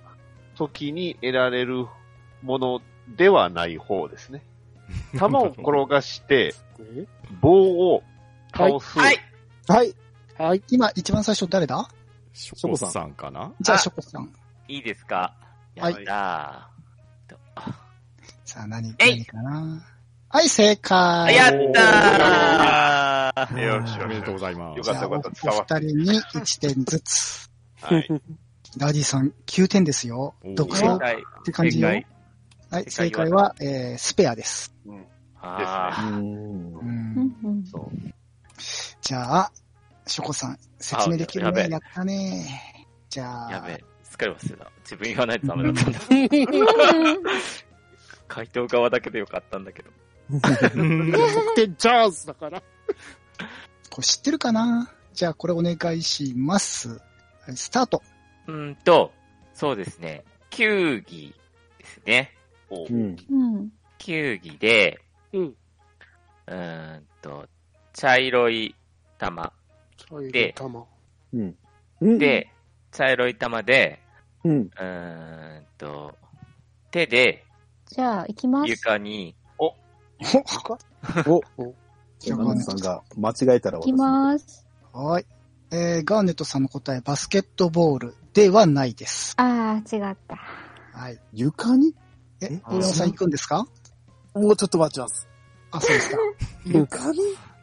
[0.55, 1.85] 時に得られる
[2.41, 2.81] もの
[3.15, 4.43] ではない方ですね。
[5.17, 7.05] 弾を転がして、え
[7.41, 8.03] 棒を
[8.55, 8.97] 倒す。
[8.99, 9.17] はい。
[9.67, 9.95] はい。
[10.37, 10.63] はい。
[10.69, 11.87] 今、一番最初誰だ？
[12.33, 13.13] ショコさん。
[13.13, 13.53] かな？
[13.61, 13.79] じゃあ、あ。
[13.79, 14.33] ショコさん。
[14.67, 15.35] いいですか？
[15.75, 16.05] やはい。
[18.45, 19.11] さあ、何、えい。
[19.11, 19.83] 何かな？
[20.29, 21.35] はい、正解。
[21.35, 22.92] やったー
[23.57, 24.77] よしよしおめでとうございます。
[24.77, 27.49] よかったよかったじゃあおお二人に1点ずつ。
[27.81, 28.07] はい。
[28.77, 30.47] ダディさん9点ですよお。
[30.47, 31.43] ー独走っ。
[31.43, 31.89] て感じよ。
[31.89, 32.05] 正
[32.69, 34.73] はい、正正解解はは、えー、スペアです。
[35.41, 36.15] あう。
[36.15, 36.15] うん。
[36.15, 36.23] うん
[37.25, 37.89] んうんそう。
[39.01, 39.51] じゃあ、
[40.07, 41.69] ショコさん、説明できるあやべね。
[41.71, 42.87] やったね。
[43.09, 43.83] じゃあ、やべえ。
[44.03, 44.71] すっかり忘れた。
[44.83, 45.99] 自分言わないとダメだったんだ。
[48.27, 49.89] 回答側だけでよかったんだけど。
[51.55, 52.61] で、チャンスだから。
[53.93, 54.89] これ知ってるかな？
[55.13, 56.89] じゃあ、これお願いします。
[57.45, 58.01] はい、スタート。
[58.47, 59.13] うーんと、
[59.53, 60.23] そうですね。
[60.49, 61.35] 球技
[61.77, 62.31] ですね。
[62.71, 63.15] おうん。
[63.29, 63.69] うん
[63.99, 64.99] 球技で、
[65.31, 65.43] うん。
[65.43, 67.47] うーんと、
[67.93, 68.75] 茶色い
[69.19, 69.53] 玉。
[70.31, 70.85] で玉。
[71.31, 71.55] うん。
[72.01, 72.49] うん、で、
[72.91, 73.99] 茶色い玉で、
[74.43, 74.61] うん。
[74.61, 76.17] うーんと、
[76.89, 77.45] 手で
[77.85, 78.69] じゃあ、行きます。
[78.71, 79.75] 床に、お、
[80.19, 80.79] じゃあ
[82.31, 83.97] ガーネットさんが間違えたら行き私。
[83.97, 84.65] ます。
[84.93, 85.25] はい。
[85.71, 89.33] えー、ガーネットさんの答え、バスケットボールではないです。
[89.37, 90.35] ああ、違った。
[90.93, 91.19] はい。
[91.33, 91.95] 床に？
[92.41, 93.65] ええ、大山さん行くんですか？
[94.35, 95.27] もうちょっと待ちます。
[95.71, 96.17] あ、そうですか。
[96.65, 97.19] 床に？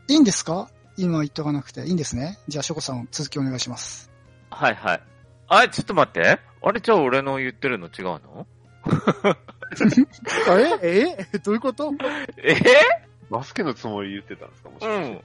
[0.09, 0.69] いいんですか？
[0.97, 1.87] 今言っとかなくて。
[1.87, 2.39] いいんですね？
[2.49, 4.11] じゃあ、ショコさん、続きお願いします。
[4.51, 5.03] はいはい。
[5.49, 6.41] あれ、ちょっと待って。
[6.63, 8.47] あれ、じゃあ俺の言ってるの違うの？
[10.83, 11.17] え？
[11.33, 11.39] え？
[11.39, 11.93] どういうこと？
[12.39, 12.57] え？
[13.31, 15.25] バスケのつもりで言ってたんですかもしかしてうん。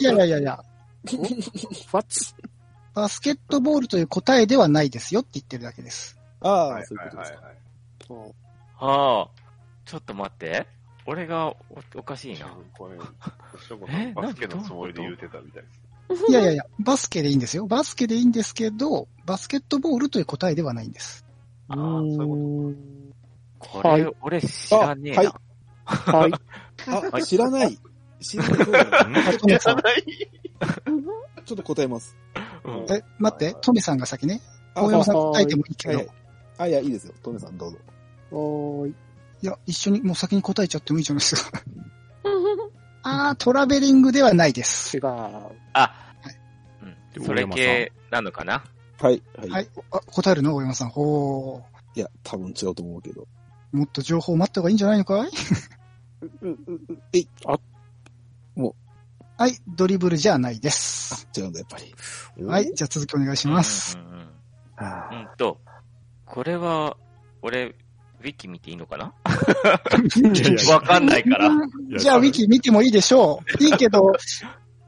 [0.00, 0.64] いやいやいやいや、
[1.04, 2.34] ファッツ
[2.94, 6.18] バスケットボールという答えではないですよって言ってるだけです。
[6.40, 7.38] ああ、はいそういうことですか。
[7.46, 8.34] はい
[8.76, 9.28] はあ。
[9.84, 10.66] ちょっと待って。
[11.06, 11.56] 俺がお
[11.96, 12.46] おかしいな。
[12.76, 12.96] これ、
[14.14, 15.68] バスケのつもりで言ってたみたいで
[16.16, 16.24] す。
[16.30, 17.66] いやいやいや、バスケでいいんですよ。
[17.66, 21.24] バスケでいいんですけど、バスケットボールという答えではないんです。
[21.68, 22.76] ああ、そういう
[23.58, 23.82] ここと。
[23.82, 25.30] これ、はい俺知らねえな。
[25.30, 25.40] あ
[25.84, 26.32] はい。
[27.12, 27.78] あ、知らない。
[28.20, 29.20] 知らない方だな。
[29.20, 29.32] い
[31.44, 32.16] ちょっと答えます。
[32.64, 34.40] うんえ、待って、トメさんが先ね。
[34.74, 36.08] あ大山さん答えてもいいけど、はいい
[36.58, 37.14] あ、いや、いいですよ。
[37.22, 37.78] トメさんどうぞ。
[38.30, 38.94] おーい。
[39.42, 41.62] や、一緒にもう先に答えちゃってもいいじゃないですか。
[43.06, 44.96] あー、トラベリングではないです。
[44.96, 45.06] 違う。
[45.74, 46.14] あ
[47.12, 47.26] でうん。
[47.26, 48.64] それ系なのかな？
[48.98, 49.22] はい。
[49.36, 49.68] はい。、はいい。
[49.90, 50.54] あ答えるの？
[50.54, 50.88] 大山さん。
[50.88, 51.62] ほ
[51.94, 53.26] や、多分違うと思うけど。
[53.74, 53.76] ー。
[53.76, 55.30] もっと情報を待った方がいいんじゃないのかい？
[57.12, 57.28] えい、
[59.36, 61.28] はい、ドリブルじゃないです。
[61.36, 61.94] 違うんだ、やっぱり。
[62.44, 63.98] はい、じゃあ続きお願いします。
[63.98, 64.28] うんうんうん
[64.76, 65.60] はうんと、
[66.26, 66.96] これは、
[67.42, 69.12] 俺、ウィキ見ていいのかな？
[70.72, 71.50] わかんないから。
[71.98, 73.64] じゃあ、ウィキ見てもいいでしょう。
[73.64, 74.12] いいけど、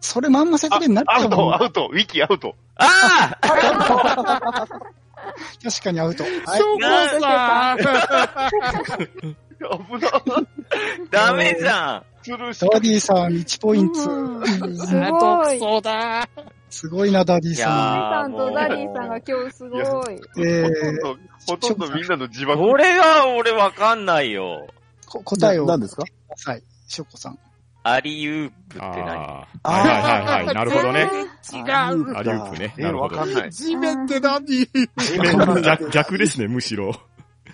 [0.00, 1.54] それまんま説明になっちアウト、ゃうもん。
[1.54, 2.56] アウト、ウィキアウト。
[2.76, 4.66] ああ
[5.62, 6.24] 確かにアウト。
[6.24, 6.34] はい。
[9.58, 10.10] 危な。
[11.10, 14.00] ダメじゃんスルーしダディさん1ポイント。
[14.10, 14.60] うんす
[15.10, 15.58] ごい。
[15.58, 16.28] そうだ
[16.68, 19.82] すごいな、ダディいやささんとダディさんが今日すごい。
[19.82, 20.18] ん。
[20.44, 22.58] えほとんー、ど、ほとんどみんなの自爆。
[22.60, 24.66] これが俺わかんないよ。
[25.08, 26.04] こ答えを何ですか？
[26.36, 26.62] さい。
[26.88, 27.38] ショコさん。
[27.84, 28.90] アリウープって何？
[29.08, 29.70] ああ。
[29.70, 30.54] はいはいはいはい。
[30.54, 31.02] なるほどね。
[31.54, 32.16] 違う。
[32.16, 32.74] アリウープね。
[32.76, 33.30] え、なるほどわか。
[33.30, 33.52] んな い。
[33.52, 34.44] 地面って何
[35.62, 36.92] 逆逆ですね、むしろ。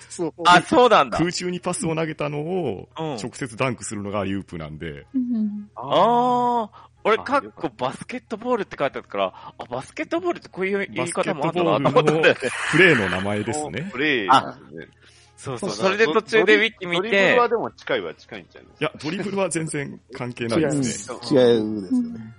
[0.09, 0.35] そう。
[0.47, 1.19] あ、そうなんだ。
[1.19, 5.07] 空中にパスを投げたのを、うん直接ダンクするのがアリウープなんで。
[5.15, 6.89] うんああ。
[7.05, 12.29] 俺、あかっこバスケットボールって書いてあったから、あ、バスケットボールってこういう言い方もあったなと思ったんだよね。
[12.29, 12.35] の
[12.71, 13.89] プレーの名前ですね。
[13.91, 14.89] プレイですね。
[15.37, 15.71] そうそう。
[15.71, 21.19] それで途中でウィキ見ドリブてル、はでも近いは近いんじゃないいや、ドリブルは全然関係ないですね。
[21.33, 22.35] 違うですよね。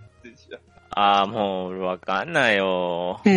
[0.96, 3.20] ああ、もう、わかんないよ。
[3.26, 3.30] こ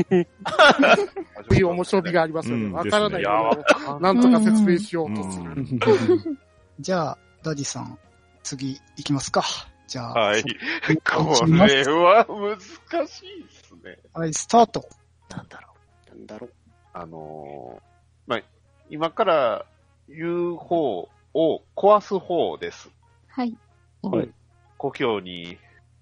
[1.50, 2.64] ういう面白みがありますよね。
[2.64, 5.50] うんわからないかんなんとか説明しよううとする。
[5.50, 5.80] ん。
[6.80, 7.98] じゃあ、ダディさん、
[8.42, 9.42] 次行きますか。
[9.86, 10.42] じゃあ、はい。
[10.42, 13.98] こそれは難しいですね。
[14.12, 14.86] はい、スタート。
[15.30, 15.68] なんだろ
[16.08, 16.50] なんだろう。
[16.92, 17.82] あのー
[18.26, 18.42] まあ、
[18.90, 19.66] 今から
[20.08, 22.90] 言う方を壊す方です。
[23.28, 23.56] はい。
[24.02, 24.30] はい。
[24.76, 25.58] 故郷に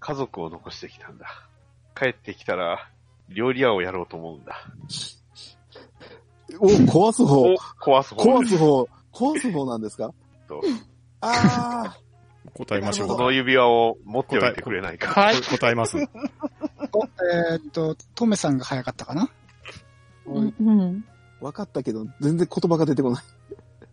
[0.06, 1.26] 家族を残してきたんだ。
[1.94, 2.90] 帰ってきたら、
[3.30, 4.54] 料理屋をやろうと思うんだ。
[6.60, 8.22] お、壊す方お、壊す方。
[8.22, 10.12] 壊す方壊す方なんですか？
[10.46, 10.60] と
[11.22, 11.96] あ
[12.52, 15.08] 答えましょうこの指輪を持っておいてくれないか。
[15.18, 15.40] はい。
[15.40, 15.96] 答えます。
[15.96, 19.30] おえーっと、トメさんが早かったかな？
[20.26, 20.54] うん。
[20.60, 21.04] うん。
[21.40, 23.24] あ、わかったけど、全然言葉が出てこない。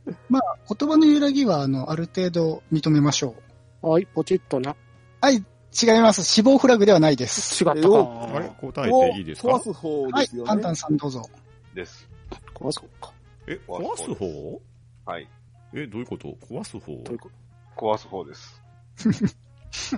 [0.30, 3.36] 言葉の揺らぎは、あの、ある程度認めましょ
[3.82, 3.90] う。
[3.90, 4.76] はい、ポチッとな。
[5.22, 6.24] はい、違います。
[6.24, 7.64] 死亡フラグではないです。
[7.64, 8.30] 違ったか。
[8.34, 8.50] あれ？
[8.60, 9.50] 答えていいですか？
[9.50, 10.48] 壊す方はいですよ、ね。
[10.48, 11.30] パンタンさんどうぞ。
[11.74, 12.08] です。
[12.54, 13.12] 壊そうか。
[13.48, 14.62] え、壊す方？
[15.06, 15.28] はい。
[15.74, 16.36] え、どういうこと？
[16.50, 16.92] 壊す方？
[17.04, 17.30] どういうこ
[17.78, 17.86] と？
[17.86, 18.62] 壊す方です。
[19.72, 19.98] す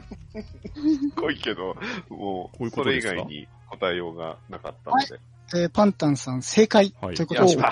[1.15, 1.75] ごいけど、
[2.09, 3.15] もう、こういうこそれ以とですか？
[3.21, 5.19] 外に答えようがなかったので。
[5.55, 6.93] えーパンタンさん正解。
[7.01, 7.67] はいということで、やった。
[7.69, 7.71] う。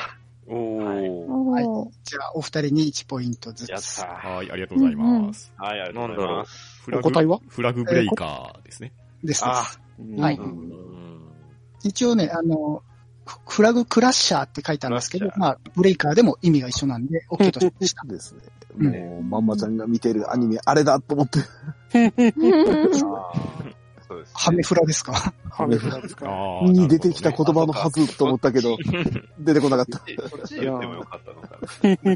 [0.52, 1.26] おー。
[1.30, 1.90] おー。
[2.04, 3.70] じゃあ、お二人に1ポイントずつ。
[3.70, 4.28] やった。
[4.28, 5.54] はい、ありがとうございます。
[5.58, 6.82] はい、ありがとうございます。
[6.84, 7.40] フラグお答えは？
[7.48, 8.94] フラグブレイカーですね。
[9.24, 9.46] です。
[9.46, 9.64] あ
[10.20, 10.40] はい
[11.84, 12.84] 一応ね、あの、
[13.26, 18.06] フフラグクラッシャーって書いてあるんですけどクラッ、シャーまあ、ブレイカーでも意味が一緒なんで、OK としました。
[18.08, 18.42] ですね。
[18.78, 21.40] うんもう、まんまちゃんが見てるアニメ、あれだと思って。
[24.12, 25.34] そうです、ハメフラですか？
[25.50, 26.26] ハメフラですか？
[26.64, 28.78] に出てきた言葉のはずと思ったけど、
[29.40, 30.02] 出てこなかった。
[30.08, 31.58] えそっちで言ってもよかったのか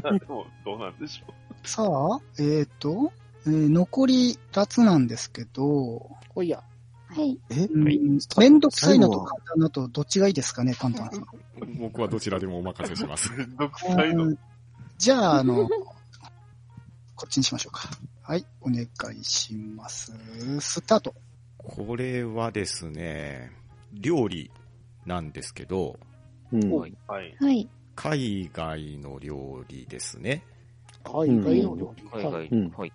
[0.02, 0.10] な。
[0.18, 1.32] でも、どうなんでしょ
[1.64, 3.12] さあ、えっ、と、
[3.46, 6.62] えー残り2つなんですけど、おいや。
[7.08, 7.38] はい。
[7.50, 7.64] え？
[7.66, 8.00] うんはい
[8.38, 11.24] めんどくさいのと簡単なとどっちがいいですかね、パンタンさん。
[11.80, 13.32] 僕はどちらでもお任せします。
[13.32, 13.36] う。
[13.38, 14.24] めんどくさいの。
[14.24, 14.38] うん
[14.98, 15.68] じゃあ、あの、
[17.16, 17.82] こっちにしましょうか。
[18.22, 18.84] はい、お願
[19.14, 20.10] いします。
[20.58, 21.14] スタート。
[21.68, 23.50] これはですね、
[23.92, 24.50] 料理
[25.04, 25.98] なんですけど、
[26.52, 26.72] うん。
[26.78, 26.92] はい。
[27.08, 27.68] はい。
[27.96, 30.44] 海外の料理ですね。
[31.02, 32.04] 海外の料理。
[32.12, 32.80] 海はいうん外。
[32.80, 32.92] はい。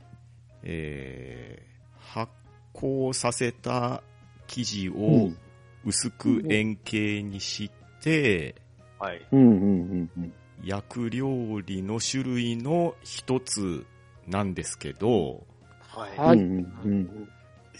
[0.64, 2.32] えー、発
[2.74, 4.04] 酵させた
[4.48, 5.38] 生地うをん。
[5.86, 8.56] 薄く円形にして、
[9.00, 9.28] はい。
[9.32, 9.42] うん。
[9.42, 10.10] うん。
[10.18, 10.34] うん。
[10.64, 13.86] 焼く料理の種類の一つ
[14.28, 15.46] なんですけど、
[15.80, 16.18] はい。
[16.18, 16.50] はいうん。
[16.86, 17.30] うん。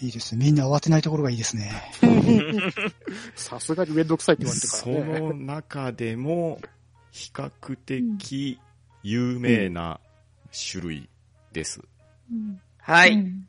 [0.02, 0.46] いいですね。
[0.46, 1.72] みんな慌てないところがいいですね。
[3.36, 5.20] さすがにめんどくさいって言われてそからね。
[5.20, 6.60] の中でも
[7.12, 8.60] 比較的
[9.04, 10.00] 有名な
[10.72, 11.10] 種類
[11.52, 11.82] です。
[12.32, 13.14] うんはい。
[13.14, 13.48] うん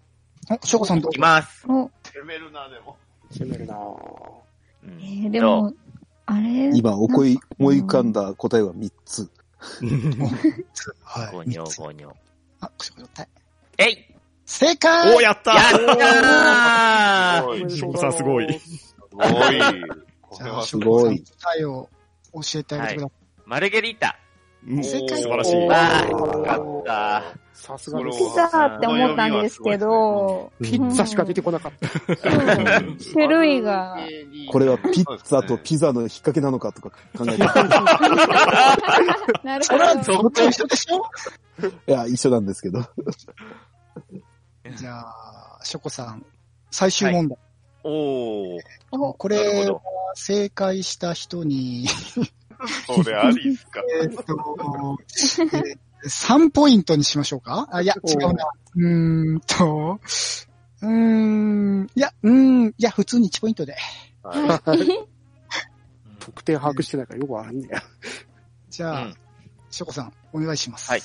[0.50, 1.64] お、ショコさんどいうきます。
[1.68, 2.96] お、攻めるな、でも。
[3.30, 4.32] 攻めるなぁ。
[4.84, 5.72] うんえー、でも、
[6.26, 6.70] あれ？
[6.76, 9.30] 今、おこい、思い浮かんだ答えは3つ。
[11.04, 11.32] はい。
[11.32, 12.12] ゴニョ三つゴニョ。
[12.60, 13.28] あ、くしょこたい。
[13.78, 14.11] えい
[14.52, 18.46] 正解おやったやったー さんすごい。
[18.46, 18.60] ごい。
[20.20, 21.24] こじゃあ、れはすごい答
[21.58, 21.88] えを
[22.34, 23.10] 教えてあげてください。
[23.46, 24.18] マルゲリータ。
[24.68, 25.56] うん正解素晴らしい。
[25.66, 26.14] わあか
[26.58, 27.22] った。
[27.54, 28.44] さすがピザ
[28.76, 31.88] って思ったんですけど、ピッツァしか出てこなかった。
[32.78, 33.96] うん種類が、
[34.50, 37.38] これはピッツァとピザの引っ掛けなのかとか考えて。
[39.44, 41.02] なるそれはほどっちも一緒でしょ？
[41.66, 42.80] いや、一緒なんですけど。
[44.76, 46.24] じゃあ、ショコさん、
[46.70, 47.38] 最終問題。
[47.84, 48.60] おー。
[48.92, 48.98] ど。
[49.08, 49.80] お、これは
[50.14, 51.86] 正解した人に、
[52.86, 54.98] それありっすか えーっと、
[55.56, 57.68] えー3ポイントにしましょうか？
[57.70, 58.44] あ、いや、違うな。
[58.74, 60.00] うーんと、
[60.80, 63.76] うーん、いや、うーん、いや、普通に1ポイントで。
[64.24, 64.78] はい。
[66.18, 67.82] 得点把握してないからよくわかんねえや。
[68.68, 69.14] じゃあ、うん
[69.70, 70.90] ショコさん、お願いします。
[70.90, 71.02] はい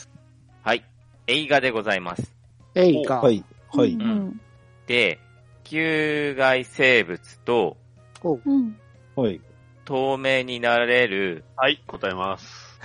[0.64, 0.84] はい。
[1.28, 2.34] 映画でございます。
[2.76, 3.22] えいか。
[3.22, 3.44] はい。
[3.74, 3.92] はい。
[3.94, 4.42] うん。
[4.88, 5.20] で、
[5.64, 7.78] 球外生物と
[8.24, 8.78] うん。
[9.16, 9.42] はい。
[9.86, 12.80] 透明になれる、はい、答えます。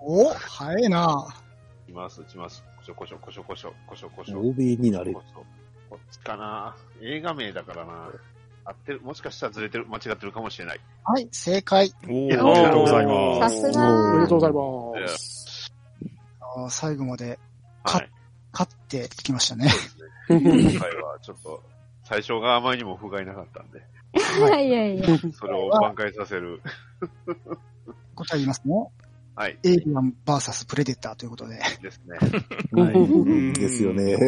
[0.00, 1.26] お、早いな。
[1.88, 2.64] いきます、いきます。
[2.76, 4.40] こしょこしょ、こしょこしょ、こしょこしょ。
[4.40, 5.22] 欧米になれるこ。
[5.22, 5.44] しょ
[5.88, 8.10] こっちかな映画名だからな
[8.64, 10.80] 合ってる、もしかしたらずれてる、間違ってるかもしれない。
[11.04, 11.92] はい、正解。
[12.04, 13.60] おーありがとうございます。
[13.62, 14.28] さすおめでが。
[14.28, 15.72] とうございます。
[16.70, 17.38] 最後まではい。
[17.84, 18.08] 勝っ
[18.86, 19.70] てきましたね。
[20.28, 21.62] 今回はちょっと、
[22.04, 23.82] 最初があまりにも不甲斐なかったんで、
[24.38, 25.18] いやいやいや。
[25.32, 26.62] それを挽回させる。
[28.14, 28.74] 答え言いますね。
[29.34, 29.58] はい。
[29.62, 31.60] エイリアン VS プレデターということで。
[31.82, 32.16] ですね。
[32.72, 33.52] はい。
[33.52, 34.14] ですよね。
[34.14, 34.20] は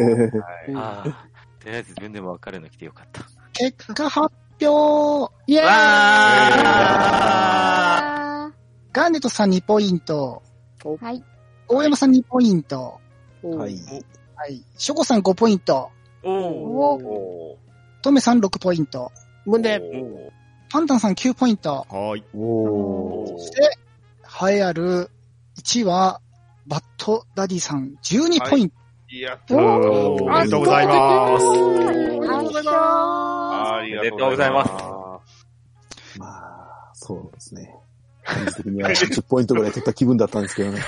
[0.67, 0.75] い。
[0.75, 1.29] ああ。
[1.59, 3.25] とりあえず自分でもわかるの来てよかった。
[3.53, 5.65] 結果発表イェーイ
[8.91, 10.43] ガーネットさん2ポイント。
[10.79, 11.23] ーはい。
[11.67, 12.99] 大山さん2ポイント。
[13.43, 13.75] はい。
[14.39, 14.63] はい。
[14.77, 15.91] ショコさん5ポイント。
[16.23, 16.93] おお。
[16.95, 17.57] お
[18.01, 19.11] トメさん6ポイント。
[19.45, 19.75] 胸。
[19.75, 19.81] ー
[20.71, 21.85] パンタンさん9ポイント。
[21.89, 22.23] はい。
[22.33, 23.37] おー。
[23.37, 23.77] そして、
[24.49, 25.09] 栄えある
[25.57, 26.21] 1位は、
[26.67, 28.75] バッドダディさん12ポイント。
[29.13, 31.45] やっおーおめでとうございます。
[31.45, 31.49] あ
[33.83, 34.71] りがとうございます。
[36.17, 37.75] まあ、そうですね。
[38.23, 40.79] 感じ的には10ポイントぐらい取った気分だったんですけどね。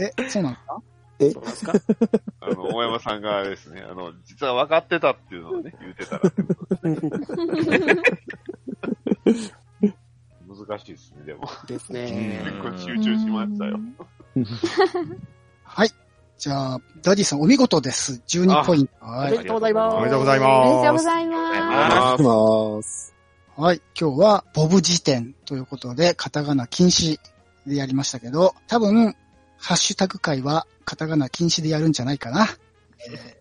[0.00, 0.82] え、そうなんですか？
[1.20, 1.30] え？
[1.32, 1.72] そうですか？
[2.40, 8.02] あの、大山さんがですね、あの、実は分かってたっていうのをね、言うてたらってことですね。
[10.48, 11.48] 難しいですね、でも。
[11.66, 12.40] ですうね。
[12.40, 13.78] ん結構集中しましたよ。
[15.64, 15.90] はい。
[16.38, 18.22] じゃあ、ダディさんお見事です。
[18.28, 18.92] 12ポイント。
[19.02, 19.32] おはい。
[19.32, 19.96] めでとうございます。
[19.96, 21.04] おめでとうございおめでとうます。
[21.04, 23.14] ございまああります。
[23.56, 23.82] はい。
[24.00, 27.18] 今日は、ボブ辞典ということで、カタカナ禁止
[27.66, 29.16] でやりましたけど、多分、
[29.58, 32.48] ハッシュタグ会は、カタカナ禁止でやるんじゃないかな。
[33.10, 33.38] えー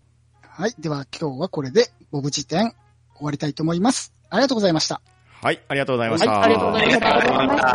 [0.59, 0.75] はい。
[0.79, 2.73] では、今日はこれで、ボブ辞典、
[3.15, 4.11] 終わりたいと思います。
[4.27, 5.01] ありがとうございました。
[5.43, 6.31] はい、ありがとうございました。
[6.31, 7.67] はいありがとうございましたありがとうございました。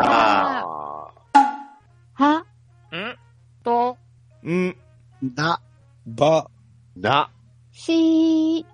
[2.13, 2.45] は、
[2.91, 3.17] ん？
[3.63, 3.97] と、
[4.43, 4.77] うん。
[5.23, 5.61] だ、
[6.05, 6.49] ば、
[6.97, 7.29] な。
[7.71, 8.65] しー、